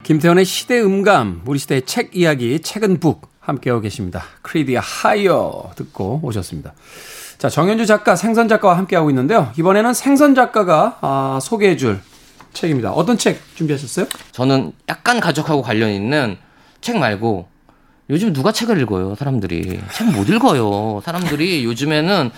김태훈의 0.04 0.44
시대 0.44 0.82
음감, 0.82 1.44
우리 1.46 1.58
시대의 1.60 1.84
책 1.84 2.14
이야기, 2.14 2.60
책은 2.60 3.00
북 3.00 3.30
함께하고 3.40 3.82
계십니다. 3.82 4.24
크리드의 4.42 4.82
Higher 4.82 5.72
듣고 5.78 6.20
오셨습니다. 6.24 6.74
자, 7.38 7.50
정현주 7.50 7.86
작가, 7.86 8.18
생선 8.18 8.50
작가와 8.50 8.78
함께하고 8.78 9.10
있는데요. 9.12 9.52
이번에는 9.58 9.94
생선 9.94 10.36
작가가 10.36 10.98
아, 11.02 11.40
소개해줄 11.42 12.02
책입니다. 12.52 12.92
어떤 12.92 13.18
책 13.18 13.40
준비하셨어요? 13.56 14.08
저는 14.34 14.74
약간 14.90 15.22
가족하고 15.22 15.62
관련 15.62 15.90
있는 15.90 16.38
책 16.82 16.98
말고 16.98 17.48
요즘 18.10 18.34
누가 18.34 18.52
책을 18.52 18.80
읽어요, 18.82 19.16
사람들이. 19.16 19.80
책 19.94 20.08
못 20.12 20.28
읽어요. 20.30 21.02
사람들이 21.06 21.64
요즘에는 21.64 22.30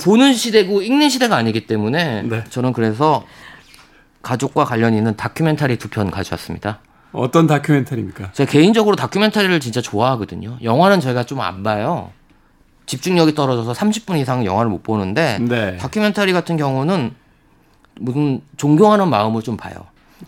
보는 0.00 0.34
시대고 0.34 0.82
읽는 0.82 1.08
시대가 1.08 1.34
아니기 1.34 1.66
때문에 1.66 2.22
네. 2.22 2.44
저는 2.48 2.72
그래서 2.72 3.26
가족과 4.22 4.64
관련 4.64 4.94
있는 4.94 5.16
다큐멘터리 5.16 5.76
두 5.78 5.88
편 5.88 6.10
가져왔습니다. 6.10 6.78
어떤 7.12 7.46
다큐멘터리입니까? 7.46 8.32
제가 8.32 8.50
개인적으로 8.50 8.96
다큐멘터리를 8.96 9.60
진짜 9.60 9.80
좋아하거든요. 9.82 10.56
영화는 10.62 11.00
저희가 11.00 11.24
좀 11.24 11.40
안 11.40 11.62
봐요. 11.62 12.10
집중력이 12.86 13.34
떨어져서 13.34 13.72
30분 13.72 14.18
이상 14.18 14.44
영화를 14.44 14.70
못 14.70 14.82
보는데 14.82 15.38
네. 15.40 15.76
다큐멘터리 15.76 16.32
같은 16.32 16.56
경우는 16.56 17.12
무슨 18.00 18.40
존경하는 18.56 19.08
마음을 19.08 19.42
좀 19.42 19.56
봐요. 19.56 19.74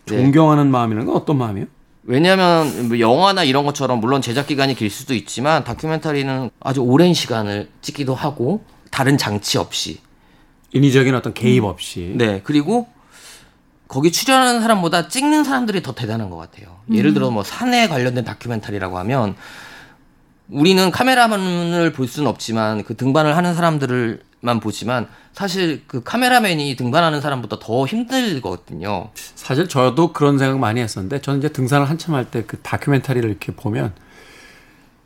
네. 0.07 0.16
존경하는 0.18 0.70
마음이라는 0.70 1.07
건 1.07 1.16
어떤 1.16 1.38
마음이에요? 1.38 1.66
왜냐하면 2.04 2.88
뭐 2.88 3.00
영화나 3.00 3.44
이런 3.44 3.64
것처럼 3.64 4.00
물론 4.00 4.20
제작 4.20 4.46
기간이 4.46 4.74
길 4.74 4.90
수도 4.90 5.14
있지만 5.14 5.64
다큐멘터리는 5.64 6.50
아주 6.61 6.80
오랜 6.80 7.14
시간을 7.14 7.70
찍기도 7.80 8.14
하고 8.14 8.62
다른 8.90 9.16
장치 9.16 9.57
없이 9.59 10.00
인위적인 10.72 11.14
어떤 11.14 11.33
개입 11.33 11.64
없이. 11.64 12.12
네 12.16 12.40
그리고 12.44 12.87
거기 13.94 14.11
출연하는 14.11 14.61
사람보다 14.61 15.07
찍는 15.07 15.44
사람들이 15.44 15.80
더 15.80 15.94
대단한 15.94 16.28
것 16.28 16.37
같아요. 16.37 16.78
예를 16.92 17.14
들어 17.14 17.30
뭐 17.30 17.44
산에 17.44 17.87
관련된 17.87 18.24
다큐멘터리라고 18.24 18.98
하면 18.98 19.37
우리는 20.50 20.90
카메라만을 20.90 21.92
볼 21.92 22.09
수는 22.09 22.28
없지만 22.28 22.83
그 22.83 22.96
등반을 22.96 23.37
하는 23.37 23.54
사람들만 23.54 24.59
보지만 24.61 25.07
사실 25.33 25.85
그 25.87 26.02
카메라맨이 26.02 26.74
등반하는 26.74 27.20
사람보다 27.20 27.61
더 27.61 27.87
힘들거든요. 27.87 29.11
사실 29.37 29.68
저도 29.68 30.12
그런 30.12 30.38
생각 30.38 30.59
많이 30.59 30.80
했었는데 30.80 31.20
저는 31.20 31.38
이제 31.38 31.48
등산을 31.50 31.88
한참 31.88 32.16
할 32.16 32.24
때 32.24 32.42
그 32.48 32.57
다큐멘터리를 32.62 33.30
이렇게 33.30 33.52
보면 33.54 33.92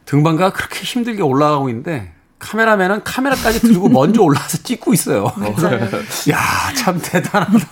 등반가가 0.07 0.55
그렇게 0.57 0.81
힘들게 0.83 1.21
올라가고 1.23 1.69
있는데 1.69 2.15
카메라맨은 2.39 3.05
카메라까지 3.05 3.61
들고 3.61 3.91
먼저 3.91 4.23
올라와서 4.25 4.57
찍고 4.63 4.95
있어요. 4.95 5.31
그래서 5.35 5.75
야, 6.33 6.39
참 6.75 6.99
대단하다. 7.03 7.69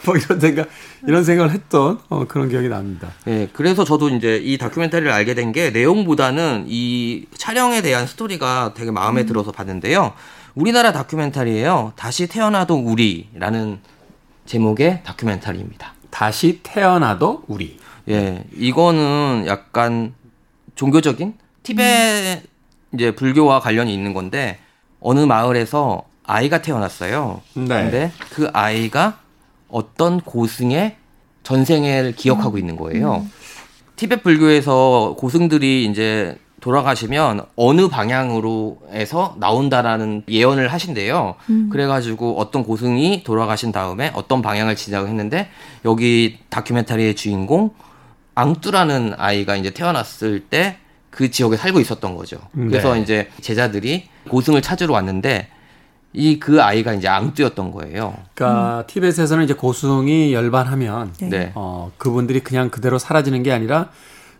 뭐 0.06 0.16
이런 0.16 0.40
생각 0.40 0.68
이런 1.06 1.24
생각을 1.24 1.50
했던 1.52 1.98
어, 2.08 2.24
그런 2.26 2.48
기억이 2.48 2.68
납니다. 2.68 3.08
예, 3.26 3.48
그래서 3.52 3.84
저도 3.84 4.08
이제 4.10 4.36
이 4.42 4.56
다큐멘터리를 4.58 5.10
알게 5.12 5.34
된 5.34 5.52
게 5.52 5.70
내용보다는 5.70 6.66
이 6.68 7.26
촬영에 7.36 7.82
대한 7.82 8.06
스토리가 8.06 8.72
되게 8.74 8.90
마음에 8.90 9.26
들어서 9.26 9.52
봤는데요. 9.52 10.12
우리나라 10.54 10.92
다큐멘터리예요. 10.92 11.92
다시 11.96 12.26
태어나도 12.26 12.76
우리라는 12.76 13.78
제목의 14.46 15.02
다큐멘터리입니다. 15.04 15.94
다시 16.10 16.60
태어나도 16.62 17.44
우리. 17.46 17.78
예, 18.08 18.44
이거는 18.56 19.44
약간 19.46 20.14
종교적인 20.74 21.34
티베 21.62 22.42
이제 22.94 23.14
불교와 23.14 23.60
관련이 23.60 23.92
있는 23.94 24.12
건데 24.14 24.58
어느 25.00 25.20
마을에서 25.20 26.02
아이가 26.24 26.62
태어났어요. 26.62 27.40
네. 27.54 27.66
근데 27.66 28.12
그 28.30 28.48
아이가 28.52 29.19
어떤 29.70 30.20
고승의 30.20 30.96
전생애를 31.42 32.12
기억하고 32.12 32.58
있는 32.58 32.76
거예요. 32.76 33.26
티베트 33.96 34.22
불교에서 34.22 35.16
고승들이 35.18 35.86
이제 35.86 36.38
돌아가시면 36.60 37.46
어느 37.56 37.88
방향으로 37.88 38.78
해서 38.92 39.34
나온다라는 39.38 40.24
예언을 40.28 40.68
하신대요. 40.68 41.36
그래가지고 41.70 42.38
어떤 42.38 42.62
고승이 42.62 43.24
돌아가신 43.24 43.72
다음에 43.72 44.12
어떤 44.14 44.42
방향을 44.42 44.76
지나고 44.76 45.08
했는데 45.08 45.48
여기 45.86 46.38
다큐멘터리의 46.50 47.16
주인공 47.16 47.70
앙뚜라는 48.34 49.14
아이가 49.16 49.56
이제 49.56 49.70
태어났을 49.70 50.40
때 50.40 50.76
그 51.10 51.30
지역에 51.30 51.56
살고 51.56 51.80
있었던 51.80 52.16
거죠. 52.16 52.38
그래서 52.52 52.94
네. 52.94 53.00
이제 53.02 53.28
제자들이 53.40 54.08
고승을 54.28 54.62
찾으러 54.62 54.94
왔는데 54.94 55.48
이 56.12 56.40
그 56.40 56.62
아이가 56.62 56.92
이제 56.92 57.06
앙뚜였던 57.06 57.70
거예요. 57.70 58.16
그러니까 58.34 58.84
티벳에서는 58.88 59.44
이제 59.44 59.54
고승이 59.54 60.32
열반하면 60.32 61.12
네. 61.20 61.28
네. 61.28 61.52
어, 61.54 61.92
그분들이 61.98 62.40
그냥 62.40 62.68
그대로 62.70 62.98
사라지는 62.98 63.42
게 63.42 63.52
아니라 63.52 63.90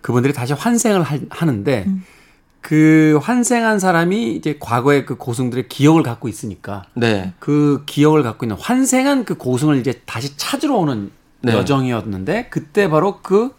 그분들이 0.00 0.32
다시 0.32 0.52
환생을 0.52 1.02
하, 1.02 1.18
하는데 1.30 1.86
그 2.60 3.18
환생한 3.22 3.78
사람이 3.78 4.34
이제 4.34 4.56
과거의 4.58 5.06
그 5.06 5.16
고승들의 5.16 5.68
기억을 5.68 6.02
갖고 6.02 6.28
있으니까 6.28 6.84
네. 6.94 7.32
그 7.38 7.84
기억을 7.86 8.22
갖고 8.22 8.44
있는 8.44 8.56
환생한 8.58 9.24
그 9.24 9.36
고승을 9.36 9.76
이제 9.76 10.02
다시 10.06 10.36
찾으러 10.36 10.74
오는 10.74 11.10
네. 11.42 11.52
여정이었는데 11.52 12.48
그때 12.50 12.88
바로 12.88 13.20
그 13.22 13.54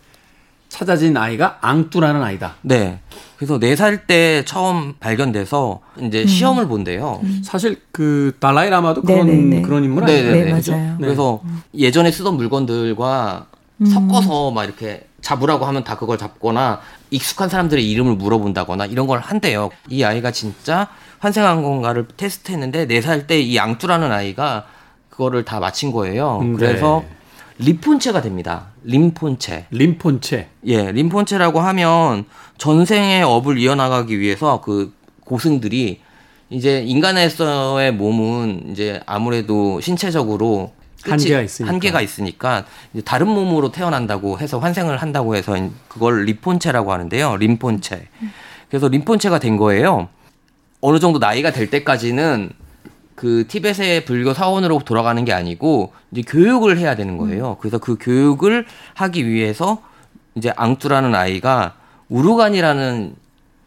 찾아진 0.71 1.17
아이가 1.17 1.57
앙뚜라는 1.60 2.23
아이다. 2.23 2.55
네. 2.62 3.01
그래서 3.36 3.57
네살때 3.57 4.45
처음 4.45 4.93
발견돼서 5.01 5.81
이제 5.99 6.25
시험을 6.25 6.69
본대요. 6.69 7.21
사실 7.43 7.81
그 7.91 8.38
달라이 8.39 8.69
라마도 8.69 9.01
그런 9.01 9.27
네네네. 9.27 9.62
그런 9.63 9.84
인물 9.84 10.05
네, 10.05 10.19
아니에요? 10.19 10.31
네, 10.31 10.43
네, 10.45 10.51
그죠? 10.53 10.71
맞아요. 10.71 10.97
그래서 10.97 11.41
예전에 11.75 12.10
쓰던 12.10 12.38
물건들과 12.38 13.47
섞어서 13.86 14.51
막 14.51 14.63
이렇게 14.63 15.05
잡으라고 15.19 15.65
하면 15.65 15.84
다 15.84 15.97
그걸 15.97 16.17
잡거나 16.17 16.79
익숙한 17.10 17.49
사람들의 17.49 17.88
이름을 17.91 18.15
물어본다거나 18.15 18.86
이런 18.86 19.07
걸 19.07 19.19
한대요. 19.19 19.71
이 19.89 20.03
아이가 20.03 20.31
진짜 20.31 20.88
환생한 21.19 21.63
건가를 21.63 22.07
테스트했는데 22.15 22.86
네살때 22.86 23.41
이 23.41 23.60
앙뚜라는 23.60 24.10
아이가 24.10 24.67
그거를 25.10 25.43
다 25.43 25.60
마친 25.60 25.91
거예요. 25.91 26.39
음, 26.39 26.55
그래서 26.55 27.03
네. 27.05 27.15
림폰체가 27.62 28.21
됩니다. 28.21 28.67
림폰체. 28.84 29.67
림폰체. 29.69 30.50
예, 30.65 30.91
림폰체라고 30.91 31.60
하면 31.60 32.26
전생의 32.58 33.24
업을 33.24 33.60
이어나가기 33.60 34.19
위해서 34.19 34.62
그 34.62 34.93
고승들이 35.26 36.02
이제 36.50 36.82
인간에서의 36.82 37.93
몸은 37.93 38.71
이제 38.71 39.00
아무래도 39.06 39.80
신체적으로 39.80 40.74
한계가 41.04 41.41
있으니까. 41.41 41.74
한계가 41.74 42.02
있으니까 42.02 42.65
이제 42.93 43.02
다른 43.04 43.28
몸으로 43.28 43.71
태어난다고 43.71 44.39
해서 44.39 44.60
환생을 44.60 44.97
한다고 44.97 45.36
해서 45.36 45.56
그걸 45.88 46.26
림폰체라고 46.26 46.91
하는데요. 46.91 47.38
림폰체. 47.38 48.08
그래서 48.69 48.88
림폰체가 48.88 49.39
된 49.39 49.58
거예요. 49.58 50.10
어느 50.82 51.00
정도 51.00 51.19
나이가 51.19 51.52
될 51.52 51.69
때까지는 51.69 52.50
그 53.21 53.45
티벳의 53.47 54.05
불교 54.05 54.34
사원으로 54.34 54.79
돌아가는 54.79 55.23
게 55.23 55.31
아니고 55.31 55.93
이제 56.10 56.23
교육을 56.23 56.79
해야 56.79 56.95
되는 56.95 57.19
거예요. 57.19 57.55
그래서 57.62 57.77
그 57.77 57.95
교육을 57.99 58.65
하기 58.95 59.27
위해서 59.27 59.84
이제 60.34 60.51
앙뚜라는 60.55 61.13
아이가 61.13 61.75
우르간이라는 62.10 63.15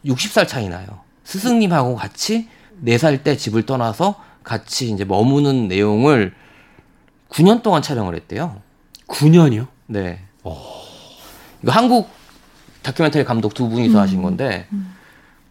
60살 0.06 0.48
차이 0.48 0.68
나요. 0.68 0.86
스승님하고 1.22 1.94
같이 1.94 2.48
4살 2.84 3.22
때 3.22 3.36
집을 3.36 3.64
떠나서 3.64 4.16
같이 4.42 4.90
이제 4.90 5.04
머무는 5.04 5.68
내용을 5.68 6.34
9년 7.28 7.62
동안 7.62 7.80
촬영을 7.80 8.16
했대요. 8.16 8.60
9년이요? 9.06 9.68
네. 9.86 10.18
이거 11.62 11.70
한국 11.70 12.10
다큐멘터리 12.82 13.24
감독 13.24 13.54
두 13.54 13.68
분이서 13.68 14.00
하신 14.00 14.20
건데, 14.20 14.66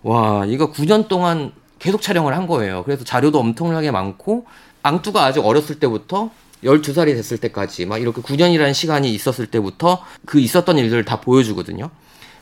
와, 0.01 0.43
이거 0.45 0.73
9년 0.73 1.07
동안 1.07 1.53
계속 1.83 2.01
촬영을 2.01 2.33
한 2.33 2.47
거예요. 2.47 2.83
그래서 2.85 3.03
자료도 3.03 3.37
엄청나게 3.39 3.91
많고, 3.91 4.45
앙뚜가 4.83 5.25
아주 5.25 5.41
어렸을 5.41 5.79
때부터 5.79 6.31
12살이 6.63 7.07
됐을 7.07 7.37
때까지, 7.37 7.85
막 7.85 8.01
이렇게 8.01 8.21
9년이라는 8.21 8.73
시간이 8.73 9.13
있었을 9.13 9.47
때부터 9.47 10.01
그 10.25 10.39
있었던 10.39 10.77
일들을 10.77 11.03
다 11.03 11.19
보여주거든요. 11.19 11.89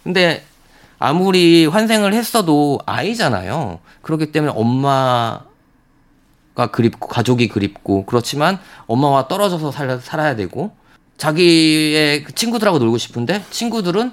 근데 0.04 0.46
아무리 1.00 1.66
환생을 1.66 2.14
했어도 2.14 2.80
아이잖아요. 2.86 3.80
그렇기 4.04 4.32
때문에 4.32 4.54
엄마 4.56 5.40
가 6.54 6.68
그립고 6.68 7.08
가족이 7.08 7.48
그립고 7.48 8.06
그렇지만 8.06 8.60
엄마와 8.86 9.30
떨어져서 9.30 9.72
살, 9.72 10.02
살아야 10.02 10.36
되고 10.36 10.76
자기의 11.18 12.26
그 12.26 12.36
친구들하고 12.36 12.78
놀고 12.78 12.98
싶은데 12.98 13.42
친구들은 13.52 14.12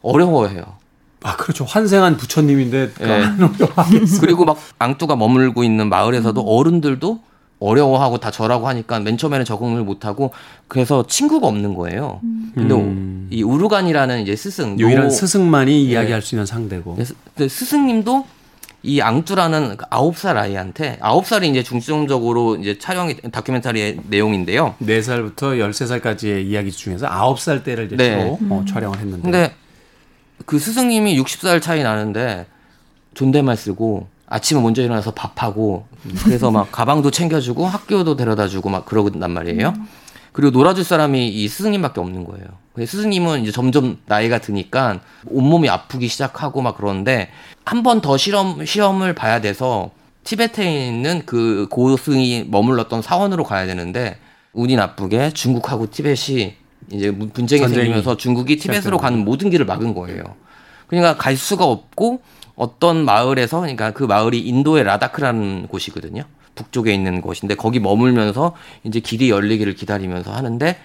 어려워해요. 0.00 0.83
아, 1.24 1.36
그렇죠. 1.36 1.64
환생한 1.64 2.16
부처님인데 2.18 2.90
그 2.94 3.08
예. 3.08 3.22
그리고 4.20 4.44
막 4.44 4.58
앙뚜가 4.78 5.16
머물고 5.16 5.64
있는 5.64 5.88
마을에서도 5.88 6.38
어른들도 6.40 7.20
어려워하고 7.60 8.18
다 8.18 8.30
절하고 8.30 8.68
하니까 8.68 9.00
맨 9.00 9.16
처음에는 9.16 9.46
적응을 9.46 9.82
못하고 9.84 10.32
그래서 10.68 11.06
친구가 11.06 11.46
없는 11.46 11.74
거예요. 11.74 12.20
근데 12.54 12.74
음. 12.74 13.28
이 13.30 13.42
우르간이라는 13.42 14.20
이제 14.20 14.36
스승 14.36 14.78
유일한 14.78 15.04
노- 15.04 15.10
스승만이 15.10 15.82
이야기할 15.86 16.20
수 16.20 16.34
있는 16.34 16.44
상대고. 16.44 16.96
네, 16.98 17.04
스- 17.06 17.14
스승님도 17.48 18.26
이 18.82 19.00
앙뚜라는 19.00 19.78
그 19.78 19.84
아홉 19.88 20.18
살 20.18 20.36
아이한테 20.36 20.98
아홉 21.00 21.26
살이 21.26 21.48
이제 21.48 21.62
중점적으로 21.62 22.56
이제 22.56 22.78
촬영이 22.78 23.16
다큐멘터리의 23.32 24.00
내용인데요. 24.10 24.74
4살부터 24.82 25.58
13살까지의 25.58 26.44
이야기 26.44 26.70
중에서 26.70 27.06
9살 27.08 27.64
때를 27.64 27.86
이제 27.86 27.96
네. 27.96 28.10
주로 28.18 28.38
어, 28.54 28.64
촬영을 28.68 28.98
했는데. 28.98 29.22
근데 29.22 29.54
그 30.46 30.58
스승님이 30.58 31.20
60살 31.22 31.60
차이 31.62 31.82
나는데 31.82 32.46
존댓말 33.14 33.56
쓰고 33.56 34.08
아침에 34.26 34.60
먼저 34.60 34.82
일어나서 34.82 35.12
밥하고 35.12 35.86
그래서 36.24 36.50
막 36.50 36.70
가방도 36.72 37.10
챙겨주고 37.10 37.66
학교도 37.66 38.16
데려다주고 38.16 38.68
막 38.68 38.84
그러단 38.86 39.30
말이에요. 39.30 39.74
그리고 40.32 40.50
놀아줄 40.50 40.82
사람이 40.82 41.28
이 41.28 41.46
스승님밖에 41.48 42.00
없는 42.00 42.24
거예요. 42.24 42.46
스승님은 42.76 43.42
이제 43.42 43.52
점점 43.52 43.98
나이가 44.06 44.38
드니까 44.38 44.98
온몸이 45.26 45.68
아프기 45.68 46.08
시작하고 46.08 46.60
막 46.60 46.76
그러는데 46.76 47.30
한 47.64 47.82
번 47.84 48.00
더 48.00 48.16
실험 48.16 48.64
시험을 48.64 49.14
봐야 49.14 49.40
돼서 49.40 49.92
티베트에 50.24 50.88
있는 50.88 51.22
그 51.24 51.68
고승이 51.70 52.46
머물렀던 52.48 53.02
사원으로 53.02 53.44
가야 53.44 53.66
되는데 53.66 54.18
운이 54.54 54.74
나쁘게 54.74 55.30
중국하고 55.34 55.90
티벳이 55.90 56.54
이제 56.90 57.10
문- 57.10 57.30
분쟁이 57.30 57.60
전쟁이 57.60 57.84
생기면서 57.86 58.16
중국이 58.16 58.56
티벳으로 58.56 58.98
가는 58.98 59.18
모든 59.24 59.50
길을 59.50 59.66
막은 59.66 59.94
거예요. 59.94 60.22
그러니까 60.86 61.16
갈 61.16 61.36
수가 61.36 61.64
없고 61.64 62.20
어떤 62.56 63.04
마을에서 63.04 63.60
그러니까 63.60 63.90
그 63.92 64.04
마을이 64.04 64.40
인도의 64.40 64.84
라다크라는 64.84 65.66
곳이거든요. 65.68 66.24
북쪽에 66.54 66.94
있는 66.94 67.20
곳인데 67.20 67.56
거기 67.56 67.80
머물면서 67.80 68.54
이제 68.84 69.00
길이 69.00 69.28
열리기를 69.30 69.74
기다리면서 69.74 70.32
하는데 70.32 70.76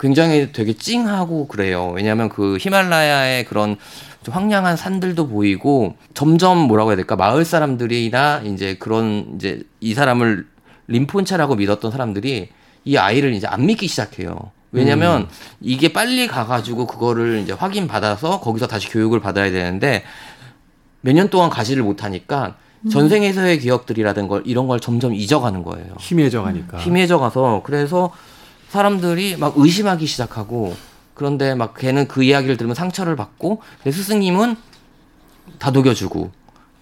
굉장히 0.00 0.50
되게 0.52 0.72
찡하고 0.72 1.46
그래요. 1.46 1.92
왜냐하면 1.94 2.28
그 2.28 2.56
히말라야의 2.60 3.44
그런 3.44 3.76
좀 4.24 4.34
황량한 4.34 4.76
산들도 4.76 5.28
보이고 5.28 5.94
점점 6.14 6.58
뭐라고 6.58 6.90
해야 6.90 6.96
될까 6.96 7.14
마을 7.14 7.44
사람들이나 7.44 8.40
이제 8.44 8.74
그런 8.78 9.34
이제 9.36 9.62
이 9.80 9.94
사람을 9.94 10.46
림폰차라고 10.88 11.54
믿었던 11.56 11.90
사람들이 11.92 12.48
이 12.84 12.96
아이를 12.96 13.34
이제 13.34 13.46
안 13.46 13.66
믿기 13.66 13.86
시작해요. 13.86 14.50
왜냐면 14.74 15.28
이게 15.60 15.92
빨리 15.92 16.26
가가지고 16.26 16.86
그거를 16.86 17.38
이제 17.42 17.52
확인 17.52 17.86
받아서 17.86 18.40
거기서 18.40 18.66
다시 18.66 18.88
교육을 18.90 19.20
받아야 19.20 19.50
되는데 19.50 20.04
몇 21.00 21.12
년 21.14 21.28
동안 21.28 21.48
가지를 21.50 21.82
못하니까 21.82 22.56
전생에서의 22.90 23.60
기억들이라든 23.60 24.26
걸 24.28 24.42
이런 24.44 24.66
걸 24.66 24.80
점점 24.80 25.14
잊어가는 25.14 25.62
거예요. 25.62 25.94
희미해져 26.00 26.42
가니까. 26.42 26.78
희미해져 26.78 27.18
가서 27.18 27.62
그래서 27.64 28.10
사람들이 28.68 29.36
막 29.36 29.54
의심하기 29.56 30.04
시작하고 30.06 30.74
그런데 31.14 31.54
막 31.54 31.74
걔는 31.74 32.08
그 32.08 32.24
이야기를 32.24 32.56
들으면 32.56 32.74
상처를 32.74 33.14
받고 33.16 33.62
근데 33.82 33.92
스승님은 33.96 34.56
다독여주고 35.58 36.30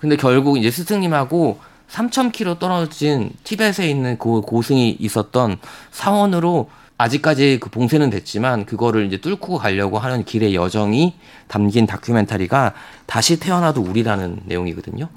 근데 0.00 0.16
결국 0.16 0.56
이제 0.58 0.70
스승님하고 0.70 1.58
3,000km 1.90 2.58
떨어진 2.58 3.30
티벳에 3.44 3.88
있는 3.88 4.16
그 4.18 4.40
고승이 4.40 4.96
있었던 4.98 5.58
사원으로 5.90 6.70
아직까지 7.02 7.58
그 7.60 7.68
봉쇄는 7.68 8.10
됐지만 8.10 8.64
그거를 8.64 9.06
이제 9.06 9.16
뚫고 9.16 9.58
가려고 9.58 9.98
하는 9.98 10.24
길의 10.24 10.54
여정이 10.54 11.14
담긴 11.48 11.86
다큐멘터리가 11.86 12.74
다시 13.06 13.40
태어나도 13.40 13.80
우리라는 13.82 14.42
내용이거든요. 14.44 15.08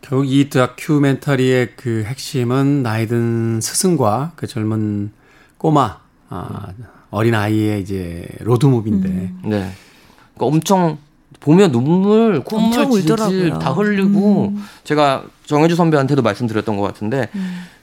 결국 0.00 0.26
이 0.26 0.48
다큐멘터리의 0.48 1.72
그 1.76 2.04
핵심은 2.06 2.82
나이든 2.82 3.60
스승과 3.60 4.32
그 4.36 4.46
젊은 4.46 5.10
꼬마 5.58 5.98
아, 6.28 6.68
어린 7.10 7.34
아이의 7.34 7.80
이제 7.80 8.26
로드무비인데 8.40 9.08
네. 9.08 9.32
그러니까 9.44 9.72
엄청 10.40 10.98
보면 11.40 11.72
눈물, 11.72 12.40
콧물 12.44 12.90
질질. 12.90 13.50
다 13.58 13.72
흘리고 13.72 14.54
제가 14.84 15.24
정혜주 15.44 15.74
선배한테도 15.74 16.22
말씀드렸던 16.22 16.76
것 16.76 16.82
같은데 16.82 17.28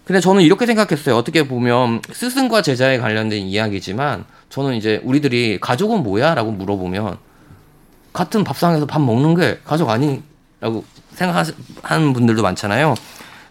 근데 0.05 0.19
저는 0.19 0.41
이렇게 0.41 0.65
생각했어요. 0.65 1.15
어떻게 1.15 1.47
보면 1.47 2.01
스승과 2.11 2.61
제자에 2.61 2.97
관련된 2.97 3.39
이야기지만 3.39 4.25
저는 4.49 4.75
이제 4.75 5.01
우리들이 5.03 5.59
가족은 5.61 6.03
뭐야라고 6.03 6.51
물어보면 6.51 7.17
같은 8.11 8.43
밥상에서 8.43 8.85
밥 8.85 9.01
먹는 9.01 9.35
게 9.35 9.59
가족 9.63 9.89
아니라고 9.89 10.83
생각하는 11.13 12.13
분들도 12.13 12.41
많잖아요. 12.41 12.95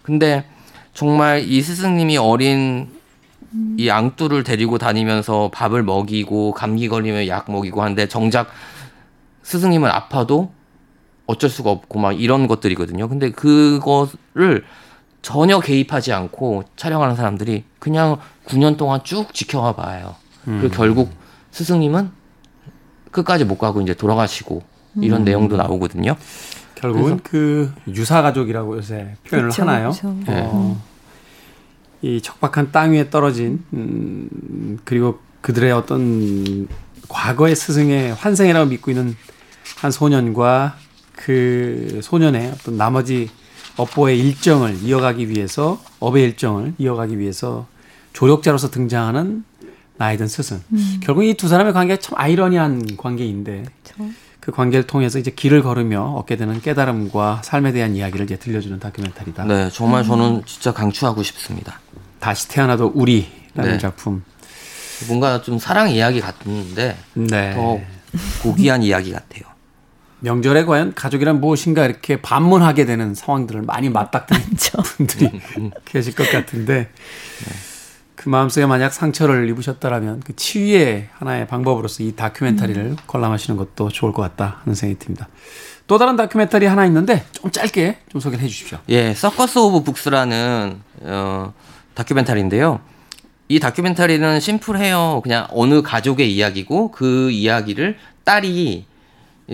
근데 0.03 0.45
정말 0.95 1.43
이 1.43 1.63
스승님이 1.63 2.19
어린 2.19 2.91
이 3.79 3.91
앙뚜를 3.91 4.45
데리고 4.45 4.79
다니면서 4.79 5.51
밥을 5.53 5.83
먹이고 5.83 6.53
감기 6.53 6.89
걸리면 6.89 7.29
약 7.29 7.51
먹이고 7.51 7.83
하는데 7.83 8.09
정작 8.09 8.49
스승님은 9.43 9.91
아파도 9.91 10.53
어쩔 11.27 11.51
수가 11.51 11.71
없고 11.71 11.99
막 11.99 12.21
이런 12.21 12.47
것들이거든요. 12.47 13.09
근데 13.09 13.31
그거를 13.31 14.65
전혀 15.23 15.61
개입하지 15.61 16.13
않고 16.13 16.65
촬영하는 16.77 17.17
사람들이 17.17 17.65
그냥 17.79 18.19
9년 18.47 18.77
동안 18.77 19.01
쭉 19.05 19.33
지켜와 19.33 19.75
봐요. 19.75 20.17
그리고 20.45 20.69
결국 20.71 21.11
스승님은 21.53 22.11
끝까지 23.13 23.45
못 23.45 23.59
가고 23.59 23.81
이제 23.81 23.95
돌아가시고 23.95 24.63
이런 24.97 25.25
내용도 25.25 25.57
나오거든요. 25.57 26.17
결국은 26.75 27.21
그 27.23 27.73
유사 27.89 28.23
가족이라고 28.23 28.77
요새 28.77 29.15
표현을 29.29 29.51
그쵸, 29.51 29.63
하나요? 29.63 29.91
그쵸. 29.91 30.17
어, 30.27 30.83
이 32.03 32.21
척박한 32.21 32.73
땅 32.73 32.93
위에 32.93 33.09
떨어진 33.09 33.65
음, 33.73 34.79
그리고 34.85 35.21
그들의 35.43 35.71
어떤 35.71 36.67
과거의 37.09 37.55
스승의 37.55 38.15
환생이라고 38.15 38.71
믿고 38.71 38.91
있는 38.91 39.15
한 39.77 39.93
소년과 39.93 40.77
그 41.15 42.01
소년의 42.03 42.51
어떤 42.53 42.77
나머지 42.77 43.31
업보의 43.77 44.19
일정을 44.19 44.83
이어가기 44.83 45.29
위해서 45.29 45.81
업의 46.01 46.23
일정을 46.25 46.75
이어가기 46.79 47.19
위해서 47.19 47.67
조력자로서 48.13 48.71
등장하는 48.71 49.45
나이든 49.97 50.29
스승. 50.29 50.61
결국 51.03 51.25
이 51.25 51.35
두 51.35 51.49
사람의 51.49 51.73
관계가 51.73 52.01
참 52.01 52.15
아이러니한 52.19 52.97
관계인데 52.97 53.65
그 54.41 54.51
관계를 54.51 54.87
통해서 54.87 55.19
이제 55.19 55.31
길을 55.31 55.63
걸으며 55.63 56.03
얻게 56.17 56.37
되는 56.37 56.61
깨달음과 56.61 57.43
삶에 57.45 57.73
대한 57.73 57.95
이야기를 57.95 58.25
이제 58.27 58.37
들려주는 58.37 58.79
다큐멘터리다. 58.81 59.45
네, 59.45 59.71
정말 59.71 60.05
저는 60.05 60.43
진짜 60.47 60.73
강추하고 60.73 61.23
싶습니다. 61.23 61.81
다시 62.19 62.49
태어나도 62.49 62.93
우리라는 62.95 63.73
네. 63.73 63.79
작품. 63.79 64.25
뭔가 65.07 65.41
좀 65.43 65.59
사랑 65.59 65.91
이야기 65.91 66.21
같은데 66.21 66.97
네. 67.15 67.55
더 67.55 67.81
고귀한 68.43 68.83
이야기 68.83 69.13
같아요. 69.13 69.45
명절에 70.23 70.65
과연 70.65 70.95
가족이란 70.95 71.41
무엇인가 71.41 71.85
이렇게 71.85 72.23
반문하게 72.23 72.85
되는 72.87 73.15
상황들을 73.15 73.63
많이 73.63 73.89
맞닥뜨리는 73.89 74.49
분들이 74.97 75.41
계실 75.85 76.15
것 76.15 76.31
같은데 76.31 76.89
그 78.15 78.29
마음속에 78.29 78.67
만약 78.67 78.93
상처를 78.93 79.49
입으셨다라면 79.49 80.21
그 80.21 80.37
치유의 80.37 81.09
하나의 81.13 81.49
방법으로서 81.49 82.05
이 82.05 82.13
다큐멘터리를 82.13 82.97
관람하시는 83.09 83.57
것도 83.57 83.89
좋을 83.89 84.13
것 84.13 84.23
같다 84.23 84.61
하는 84.63 84.77
생각이 84.77 85.05
듭니다. 85.05 85.29
또 85.89 85.99
다른 85.99 86.15
다큐멘터리 86.15 86.67
하나 86.67 86.87
있는데 86.87 87.25
좀 87.33 87.51
짧게 87.51 87.99
좀 88.09 88.21
소개를 88.21 88.45
해 88.45 88.49
주십시오. 88.49 88.79
예, 88.91 89.13
Circus 89.15 89.59
of 89.59 89.83
Books라는 89.83 90.81
어, 91.01 91.53
다큐멘터리인데요. 91.95 92.81
이 93.49 93.59
다큐멘터리는 93.59 94.39
심플해요. 94.39 95.21
그냥 95.25 95.49
어느 95.51 95.83
가족의 95.83 96.33
이야기고 96.33 96.93
그 96.93 97.31
이야기를 97.33 97.97
딸이 98.23 98.87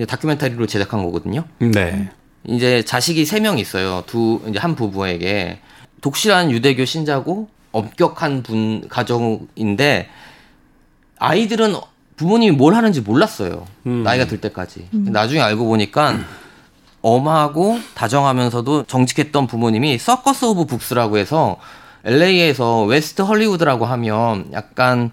다큐멘터리로 0.06 0.66
제작한 0.66 1.02
거거든요. 1.04 1.44
네. 1.58 2.10
이제 2.44 2.82
자식이 2.84 3.24
세 3.24 3.40
명 3.40 3.58
있어요. 3.58 4.02
두 4.06 4.40
이제 4.48 4.58
한 4.58 4.74
부부에게 4.74 5.58
독실한 6.00 6.50
유대교 6.50 6.84
신자고 6.84 7.48
엄격한 7.72 8.42
분 8.42 8.88
가정인데 8.88 10.08
아이들은 11.18 11.74
부모님이 12.16 12.56
뭘 12.56 12.74
하는지 12.74 13.00
몰랐어요. 13.00 13.66
음. 13.86 14.02
나이가 14.02 14.26
들 14.26 14.40
때까지. 14.40 14.88
나중에 14.92 15.40
알고 15.40 15.66
보니까 15.66 16.18
엄하고 17.00 17.78
다정하면서도 17.94 18.84
정직했던 18.84 19.46
부모님이 19.46 19.98
Circus 19.98 20.44
of 20.46 20.66
Books라고 20.66 21.18
해서 21.18 21.56
LA에서 22.04 22.84
웨스트 22.84 23.22
헐리우드라고 23.22 23.84
하면 23.86 24.46
약간 24.52 25.10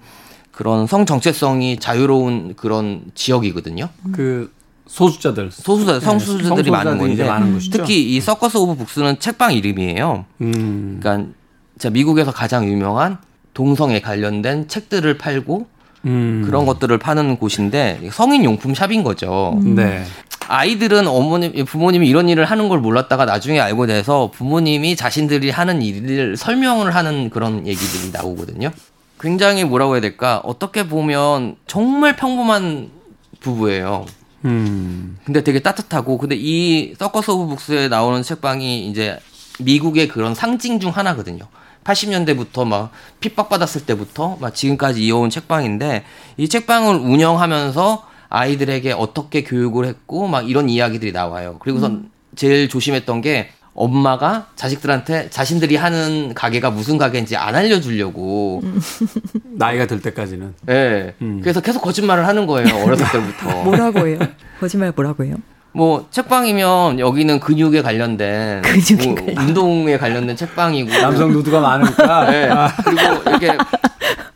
그런 0.51 0.87
성 0.87 1.05
정체성이 1.05 1.77
자유로운 1.77 2.55
그런 2.55 3.03
지역이거든요. 3.13 3.89
그 4.13 4.51
소수자들. 4.87 5.51
소수자 5.51 5.99
성소수자들이 5.99 6.71
많은 6.71 6.91
성소수자들이 6.91 7.13
이제 7.13 7.23
건데 7.23 7.39
많은 7.39 7.53
곳이죠. 7.53 7.77
특히 7.77 8.15
이 8.15 8.21
Circus 8.21 8.57
of 8.57 8.75
Books는 8.75 9.19
책방 9.19 9.53
이름이에요. 9.53 10.25
음. 10.41 10.99
그러니까 11.01 11.31
진짜 11.73 11.89
미국에서 11.89 12.31
가장 12.31 12.67
유명한 12.67 13.17
동성애 13.53 13.99
관련된 14.01 14.67
책들을 14.67 15.17
팔고 15.17 15.67
음. 16.05 16.43
그런 16.45 16.65
것들을 16.65 16.97
파는 16.97 17.37
곳인데 17.37 18.09
성인 18.11 18.43
용품 18.43 18.75
샵인 18.75 19.03
거죠. 19.03 19.59
네. 19.63 20.03
아이들은 20.47 21.07
어머님, 21.07 21.65
부모님이 21.65 22.07
이런 22.07 22.29
일을 22.29 22.45
하는 22.45 22.69
걸 22.69 22.79
몰랐다가 22.79 23.25
나중에 23.25 23.59
알고 23.59 23.87
돼서 23.87 24.29
부모님이 24.31 24.95
자신들이 24.95 25.49
하는 25.49 25.81
일을 25.81 26.37
설명을 26.37 26.93
하는 26.93 27.31
그런 27.31 27.65
얘기들이 27.65 28.11
나오거든요. 28.11 28.71
굉장히 29.19 29.63
뭐라고 29.63 29.93
해야 29.93 30.01
될까? 30.01 30.41
어떻게 30.43 30.87
보면 30.87 31.55
정말 31.65 32.15
평범한 32.15 32.91
부부예요. 33.39 34.05
음. 34.45 35.17
근데 35.25 35.43
되게 35.43 35.59
따뜻하고 35.59 36.17
근데 36.17 36.35
이 36.37 36.93
Circus 36.97 37.31
of 37.31 37.47
Books에 37.47 37.87
나오는 37.87 38.21
책방이 38.21 38.87
이제 38.87 39.17
미국의 39.59 40.07
그런 40.07 40.35
상징 40.35 40.79
중 40.79 40.91
하나거든요. 40.91 41.47
80년대부터 41.83 42.65
막 42.65 42.91
핍박받았을 43.19 43.85
때부터 43.85 44.37
막 44.39 44.53
지금까지 44.53 45.05
이어온 45.05 45.29
책방인데 45.29 46.03
이 46.37 46.49
책방을 46.49 46.95
운영하면서 46.95 48.07
아이들에게 48.29 48.91
어떻게 48.93 49.43
교육을 49.43 49.85
했고 49.85 50.27
막 50.27 50.49
이런 50.49 50.67
이야기들이 50.69 51.11
나와요. 51.11 51.57
그리고선 51.59 52.09
제일 52.35 52.67
조심했던 52.67 53.21
게 53.21 53.49
엄마가 53.75 54.47
자식들한테 54.55 55.29
자신들이 55.29 55.75
하는 55.75 56.33
가게가 56.33 56.71
무슨 56.71 56.97
가게인지 56.97 57.35
안 57.35 57.55
알려주려고. 57.55 58.61
나이가 59.57 59.85
들 59.85 60.01
때까지는. 60.01 60.53
예. 60.69 61.13
음. 61.21 61.41
그래서 61.43 61.59
계속 61.61 61.81
거짓말을 61.81 62.25
하는 62.25 62.47
거예요. 62.47 62.73
어렸을 62.83 63.05
때부터. 63.11 63.63
뭐라고 63.63 64.07
해요? 64.07 64.19
거짓말 64.59 64.93
뭐라고 64.95 65.25
해요? 65.25 65.35
뭐 65.73 66.07
책방이면 66.09 66.99
여기는 67.01 67.41
근육에 67.41 67.81
관련된 67.81 68.61
근육에 68.61 69.05
뭐 69.07 69.15
관련된. 69.15 69.37
운동에 69.37 69.97
관련된 69.97 70.35
책방이고 70.37 70.89
남성 71.01 71.31
누드가 71.33 71.59
많으니까. 71.59 72.31
네. 72.31 72.49
그리고 72.85 73.29
이렇게 73.29 73.57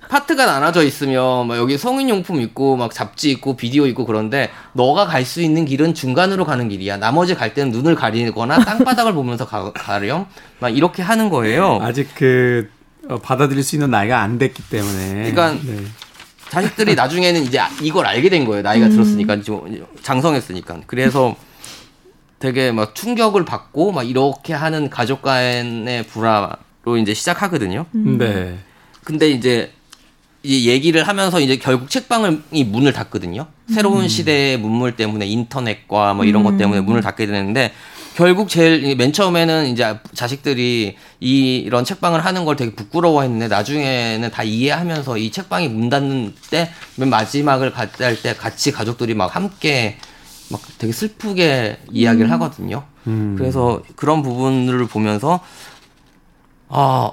파트가 0.09 0.45
나눠져 0.47 0.83
있으면 0.83 1.47
막 1.47 1.57
여기 1.57 1.77
성인용품 1.77 2.41
있고 2.41 2.75
막 2.75 2.91
잡지 2.93 3.29
있고 3.31 3.55
비디오 3.55 3.85
있고 3.85 4.05
그런데 4.05 4.49
너가 4.73 5.05
갈 5.05 5.23
수 5.29 5.41
있는 5.43 5.65
길은 5.65 5.93
중간으로 5.93 6.45
가는 6.45 6.67
길이야. 6.67 6.97
나머지 6.97 7.35
갈 7.35 7.53
때는 7.53 7.71
눈을 7.71 7.93
가리거나 7.93 8.57
땅바닥을 8.65 9.13
보면서 9.13 9.45
가, 9.45 9.71
가렴. 9.73 10.25
막 10.59 10.75
이렇게 10.75 11.03
하는 11.03 11.29
거예요. 11.29 11.77
아직 11.81 12.07
그 12.15 12.69
어, 13.07 13.19
받아들일 13.19 13.61
수 13.61 13.75
있는 13.75 13.91
나이가 13.91 14.21
안 14.21 14.39
됐기 14.39 14.63
때문에. 14.69 15.31
그러니까 15.31 15.51
네. 15.63 15.83
자식들이 16.49 16.95
나중에는 16.95 17.43
이제 17.43 17.61
이걸 17.81 18.07
알게 18.07 18.29
된 18.29 18.45
거예요. 18.45 18.63
나이가 18.63 18.89
들었으니까 18.89 19.43
좀 19.43 19.85
장성했으니까. 20.01 20.79
그래서 20.87 21.35
되게 22.39 22.71
막 22.71 22.95
충격을 22.95 23.45
받고 23.45 23.91
막 23.91 24.09
이렇게 24.09 24.53
하는 24.53 24.89
가족 24.89 25.21
간의 25.21 26.03
불화로 26.07 26.97
이제 26.99 27.13
시작하거든요. 27.13 27.85
네. 27.91 28.57
근데 29.03 29.29
이제 29.29 29.71
이 29.75 29.78
얘기를 30.45 31.07
하면서 31.07 31.39
이제 31.39 31.57
결국 31.57 31.89
책방을 31.89 32.43
이 32.51 32.63
문을 32.63 32.93
닫거든요. 32.93 33.47
새로운 33.73 34.07
시대의 34.07 34.57
문물 34.57 34.95
때문에 34.95 35.25
인터넷과 35.27 36.13
뭐 36.13 36.25
이런 36.25 36.43
것 36.43 36.57
때문에 36.57 36.81
문을 36.81 37.01
닫게 37.01 37.25
되는데 37.25 37.73
결국 38.15 38.49
제일 38.49 38.95
맨 38.95 39.13
처음에는 39.13 39.67
이제 39.67 39.97
자식들이 40.13 40.95
이 41.19 41.55
이런 41.57 41.83
책방을 41.85 42.23
하는 42.25 42.45
걸 42.45 42.55
되게 42.55 42.73
부끄러워했는데 42.73 43.47
나중에는 43.47 44.31
다 44.31 44.43
이해하면서 44.43 45.17
이 45.17 45.31
책방이 45.31 45.67
문 45.69 45.89
닫는 45.89 46.33
때 46.49 46.69
맨 46.95 47.09
마지막을 47.09 47.71
갈 47.71 47.89
때 47.93 48.33
같이 48.35 48.71
가족들이 48.71 49.13
막 49.13 49.35
함께 49.35 49.97
막 50.49 50.61
되게 50.79 50.91
슬프게 50.91 51.79
이야기를 51.91 52.31
하거든요. 52.31 52.83
음. 53.07 53.35
그래서 53.37 53.83
그런 53.95 54.21
부분을 54.23 54.87
보면서 54.87 55.39
아 56.69 57.11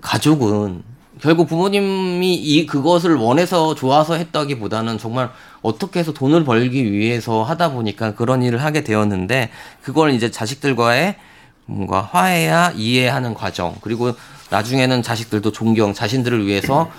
가족은 0.00 0.82
결국 1.20 1.48
부모님이 1.48 2.34
이 2.34 2.66
그것을 2.66 3.14
원해서 3.14 3.74
좋아서 3.74 4.14
했다기보다는 4.14 4.98
정말 4.98 5.30
어떻게 5.62 6.00
해서 6.00 6.12
돈을 6.12 6.44
벌기 6.44 6.92
위해서 6.92 7.42
하다 7.42 7.72
보니까 7.72 8.14
그런 8.14 8.42
일을 8.42 8.62
하게 8.62 8.84
되었는데 8.84 9.50
그걸 9.82 10.10
이제 10.10 10.30
자식들과의 10.30 11.16
뭔가 11.64 12.02
화해야 12.02 12.72
이해하는 12.76 13.34
과정. 13.34 13.74
그리고 13.80 14.12
나중에는 14.50 15.02
자식들도 15.02 15.52
존경 15.52 15.94
자신들을 15.94 16.46
위해서 16.46 16.90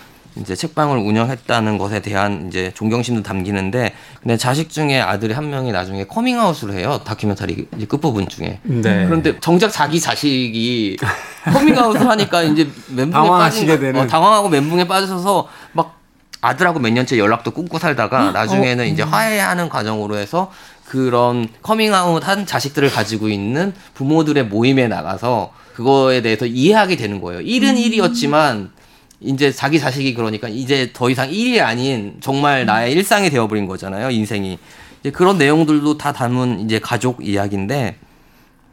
이제 0.42 0.56
책방을 0.56 0.98
운영했다는 0.98 1.78
것에 1.78 2.02
대한 2.02 2.48
이제 2.48 2.72
존경심도 2.76 3.24
담기는데 3.24 3.94
근데 4.22 4.38
자식 4.38 4.70
중에 4.70 5.00
아들이 5.00 5.34
한 5.34 5.50
명이 5.50 5.72
나중에 5.72 6.06
커밍아웃을 6.06 6.74
해요 6.74 7.02
다큐멘터리 7.04 7.68
끝부분 7.88 8.28
중에 8.28 8.60
네. 8.64 9.06
그런데 9.06 9.40
정작 9.40 9.72
자기 9.72 10.00
자식이 10.00 10.98
커밍아웃을 11.52 12.08
하니까 12.08 12.44
이제 12.44 12.68
멘붕에 12.90 13.12
당황하시게 13.12 13.68
빠진 13.68 13.82
되는. 13.82 14.02
어, 14.02 14.08
당황하고 14.08 14.50
멘붕에 14.50 14.88
빠져서 14.88 15.48
막 15.74 15.98
아들하고 16.42 16.80
몇 16.80 16.92
년째 16.92 17.18
연락도 17.18 17.52
끊고 17.52 17.80
살다가 17.80 18.32
나중에는 18.32 18.88
이제 18.88 19.02
화해하는 19.04 19.70
과정으로 19.70 20.18
해서 20.18 20.52
그런 20.86 21.48
커밍아웃 21.62 22.26
한 22.28 22.46
자식들을 22.46 22.90
가지고 22.92 23.28
있는 23.28 23.74
부모들의 23.94 24.46
모임에 24.46 24.88
나가서 24.88 25.52
그거에 25.76 26.22
대해서 26.22 26.46
이해하게 26.46 26.96
되는 26.96 27.22
거예요. 27.22 27.42
일은 27.42 27.78
일이었지만 27.78 28.72
이제 29.20 29.52
자기 29.52 29.80
자식이 29.80 30.14
그러니까 30.14 30.48
이제 30.48 30.92
더 30.94 31.10
이상 31.10 31.32
일이 31.32 31.60
아닌 31.60 32.18
정말 32.20 32.66
나의 32.66 32.94
일상이 32.94 33.30
되어버린 33.30 33.66
거잖아요. 33.66 34.12
인생이. 34.12 34.60
이제 35.00 35.12
그런 35.12 35.38
내용들도 35.38 35.98
다 35.98 36.14
담은 36.14 36.60
이제 36.60 36.80
가족 36.80 37.26
이야기인데 37.26 37.98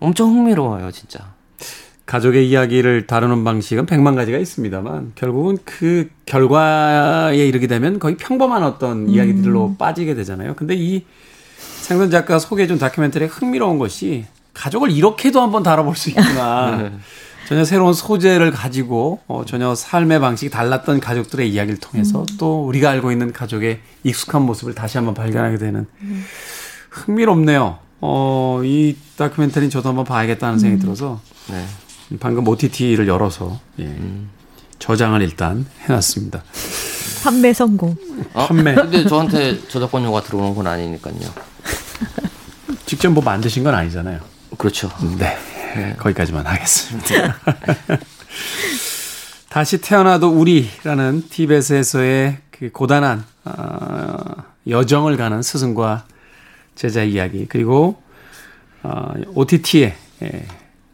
엄청 0.00 0.30
흥미로워요, 0.30 0.90
진짜. 0.90 1.32
가족의 2.06 2.48
이야기를 2.50 3.06
다루는 3.06 3.44
방식은 3.44 3.86
백만 3.86 4.14
가지가 4.14 4.36
있습니다만 4.36 5.12
결국은 5.14 5.56
그 5.64 6.10
결과에 6.26 7.34
이르게 7.36 7.66
되면 7.66 7.98
거의 7.98 8.16
평범한 8.18 8.62
어떤 8.62 9.08
이야기들로 9.08 9.76
빠지게 9.78 10.14
되잖아요. 10.14 10.54
근데 10.54 10.74
이 10.76 11.06
생선 11.56 12.10
작가 12.10 12.38
소개해준 12.38 12.78
다큐멘터리의 12.78 13.30
흥미로운 13.30 13.78
것이 13.78 14.26
가족을 14.52 14.90
이렇게도 14.90 15.40
한번 15.40 15.62
다뤄볼 15.62 15.96
수 15.96 16.10
있구나. 16.10 16.92
전혀 17.46 17.64
새로운 17.64 17.92
소재를 17.92 18.50
가지고 18.50 19.20
어, 19.26 19.44
전혀 19.46 19.74
삶의 19.74 20.20
방식이 20.20 20.50
달랐던 20.50 21.00
가족들의 21.00 21.50
이야기를 21.50 21.78
통해서 21.78 22.24
또 22.38 22.66
우리가 22.66 22.90
알고 22.90 23.12
있는 23.12 23.32
가족의 23.32 23.80
익숙한 24.02 24.42
모습을 24.42 24.74
다시 24.74 24.96
한번 24.96 25.14
발견하게 25.14 25.58
되는 25.58 25.86
흥미롭네요. 26.90 27.78
어, 28.00 28.60
이 28.64 28.96
다큐멘터리는 29.16 29.70
저도 29.70 29.90
한번 29.90 30.04
봐야겠다는 30.04 30.58
생각이 30.58 30.80
들어서 30.80 31.20
네. 31.48 31.64
방금 32.20 32.46
OTT를 32.46 33.08
열어서 33.08 33.58
예, 33.80 33.96
저장을 34.78 35.22
일단 35.22 35.66
해놨습니다. 35.80 36.42
판매 37.24 37.52
성공. 37.52 37.96
어? 38.34 38.46
판매. 38.46 38.74
근데 38.74 39.06
저한테 39.08 39.66
저작권료가 39.68 40.22
들어오는 40.22 40.54
건 40.54 40.66
아니니까요. 40.66 41.14
직접 42.84 43.10
뭐 43.10 43.22
만드신 43.22 43.64
건 43.64 43.74
아니잖아요. 43.74 44.20
그렇죠. 44.58 44.90
네. 45.18 45.36
거기까지만 45.98 46.46
하겠습니다. 46.46 47.36
다시 49.48 49.80
태어나도 49.80 50.28
우리라는 50.30 51.28
티벳에서의 51.28 52.38
그 52.50 52.70
고단한 52.72 53.24
어, 53.44 54.44
여정을 54.66 55.16
가는 55.16 55.42
스승과 55.42 56.06
제자 56.74 57.02
이야기 57.02 57.46
그리고 57.46 58.02
어, 58.82 59.12
OTT에 59.34 59.94
예, 60.22 60.46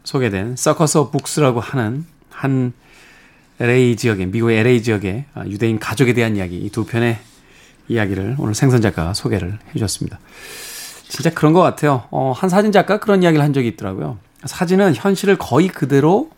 소개된 0.04 0.56
of 0.66 1.10
Books라고 1.10 1.60
하는 1.60 2.04
한 2.30 2.72
LA 3.60 3.96
지역의 3.96 4.26
미국의 4.26 4.58
LA 4.58 4.82
지역의 4.82 5.24
아, 5.34 5.46
유대인 5.46 5.78
가족에 5.78 6.12
대한 6.14 6.36
이야기 6.36 6.56
이 6.56 6.70
두 6.70 6.84
편의 6.84 7.18
이야기를 7.90 8.36
오늘 8.38 8.54
생선 8.54 8.80
작가가 8.80 9.12
소개를 9.12 9.58
해주셨습니다. 9.68 10.18
진짜 11.08 11.30
그런 11.30 11.52
것 11.52 11.60
같아요. 11.60 12.04
어, 12.10 12.32
한 12.34 12.48
사진 12.48 12.72
작가 12.72 12.98
그런 13.00 13.22
이야기를 13.22 13.44
한 13.44 13.52
적이 13.52 13.68
있더라고요. 13.68 14.18
사진은 14.44 14.94
현실을 14.94 15.36
거의 15.36 15.68
그대로 15.68 16.30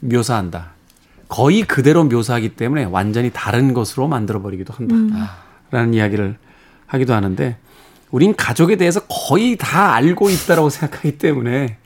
묘사한다. 0.00 0.70
거의 1.28 1.62
그대로 1.62 2.04
묘사하기 2.04 2.50
때문에 2.56 2.84
완전히 2.84 3.30
다른 3.32 3.72
것으로 3.74 4.08
만들어버리기도 4.08 4.72
한다. 4.74 5.36
라는 5.70 5.94
이야기를 5.94 6.36
하기도 6.86 7.14
하는데 7.14 7.56
우린 8.10 8.34
가족에 8.34 8.76
대해서 8.76 9.00
거의 9.08 9.56
다 9.56 9.94
알고 9.94 10.30
있다라고 10.30 10.70
생각하기 10.70 11.18
때문에 11.18 11.78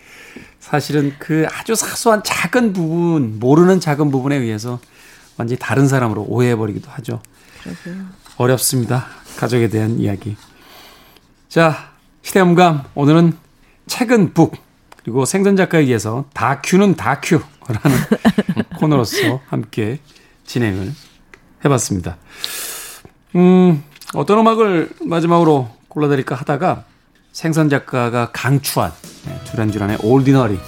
사실은 0.60 1.14
그 1.18 1.46
아주 1.52 1.74
사소한 1.74 2.22
작은 2.24 2.72
부분, 2.72 3.38
모르는 3.38 3.80
작은 3.80 4.10
부분에 4.10 4.36
의해서 4.36 4.80
완전히 5.36 5.58
다른 5.58 5.86
사람으로 5.86 6.22
오해해버리기도 6.22 6.90
하죠. 6.90 7.20
어렵습니다. 8.38 9.06
가족에 9.36 9.68
대한 9.68 9.98
이야기. 9.98 10.36
자, 11.50 11.90
시대음감. 12.22 12.84
오늘은 12.94 13.36
책은 13.86 14.32
북. 14.32 14.63
그리고 15.04 15.26
생선 15.26 15.54
작가에 15.54 15.82
의해서 15.82 16.24
다큐는 16.32 16.94
다큐라는 16.96 17.44
코너로서 18.80 19.40
함께 19.48 19.98
진행을 20.46 20.92
해봤습니다. 21.64 22.16
음, 23.36 23.82
어떤 24.14 24.38
음악을 24.38 24.90
마지막으로 25.02 25.68
골라드릴까 25.88 26.34
하다가 26.34 26.84
생선 27.32 27.68
작가가 27.68 28.30
강추한 28.32 28.92
네, 29.26 29.38
두란두란의 29.44 29.98
올디너리 30.02 30.58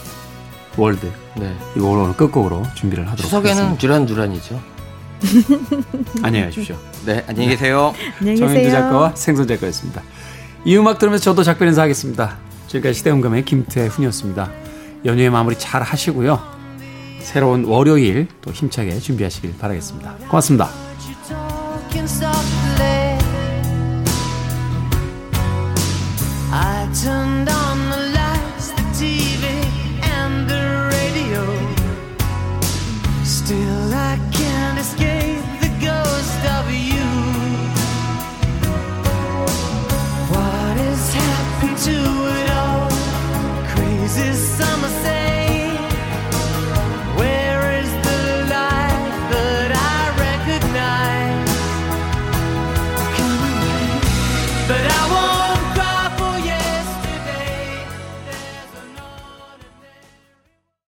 월드 0.77 1.11
네. 1.37 1.57
이거 1.75 1.87
오늘 1.89 2.15
끝곡으로 2.15 2.63
준비를 2.75 3.05
하도록 3.05 3.25
추석에는 3.25 3.57
하겠습니다. 3.57 3.79
듀란듀란이죠. 3.81 4.63
안녕히 6.23 6.47
가십시오. 6.47 6.77
네, 7.07 7.25
안녕히 7.27 7.49
계세요. 7.49 7.95
안녕히 8.21 8.39
정현주 8.39 8.61
계세요. 8.61 8.81
작가와 8.83 9.13
생선 9.15 9.47
작가였습니다. 9.49 10.03
이 10.67 10.77
음악 10.77 10.99
들으면서 10.99 11.25
저도 11.25 11.43
작별 11.43 11.69
인사하겠습니다. 11.69 12.37
지금까지 12.67 12.95
시대음감의 12.95 13.45
김태훈이었습니다. 13.45 14.51
연휴의 15.05 15.31
마무리 15.31 15.59
잘 15.59 15.83
하시고요. 15.83 16.41
새로운 17.21 17.65
월요일 17.65 18.29
또 18.41 18.53
힘차게 18.53 18.99
준비하시길 18.99 19.59
바라겠습니다. 19.59 20.15
고맙습니다. 20.29 20.71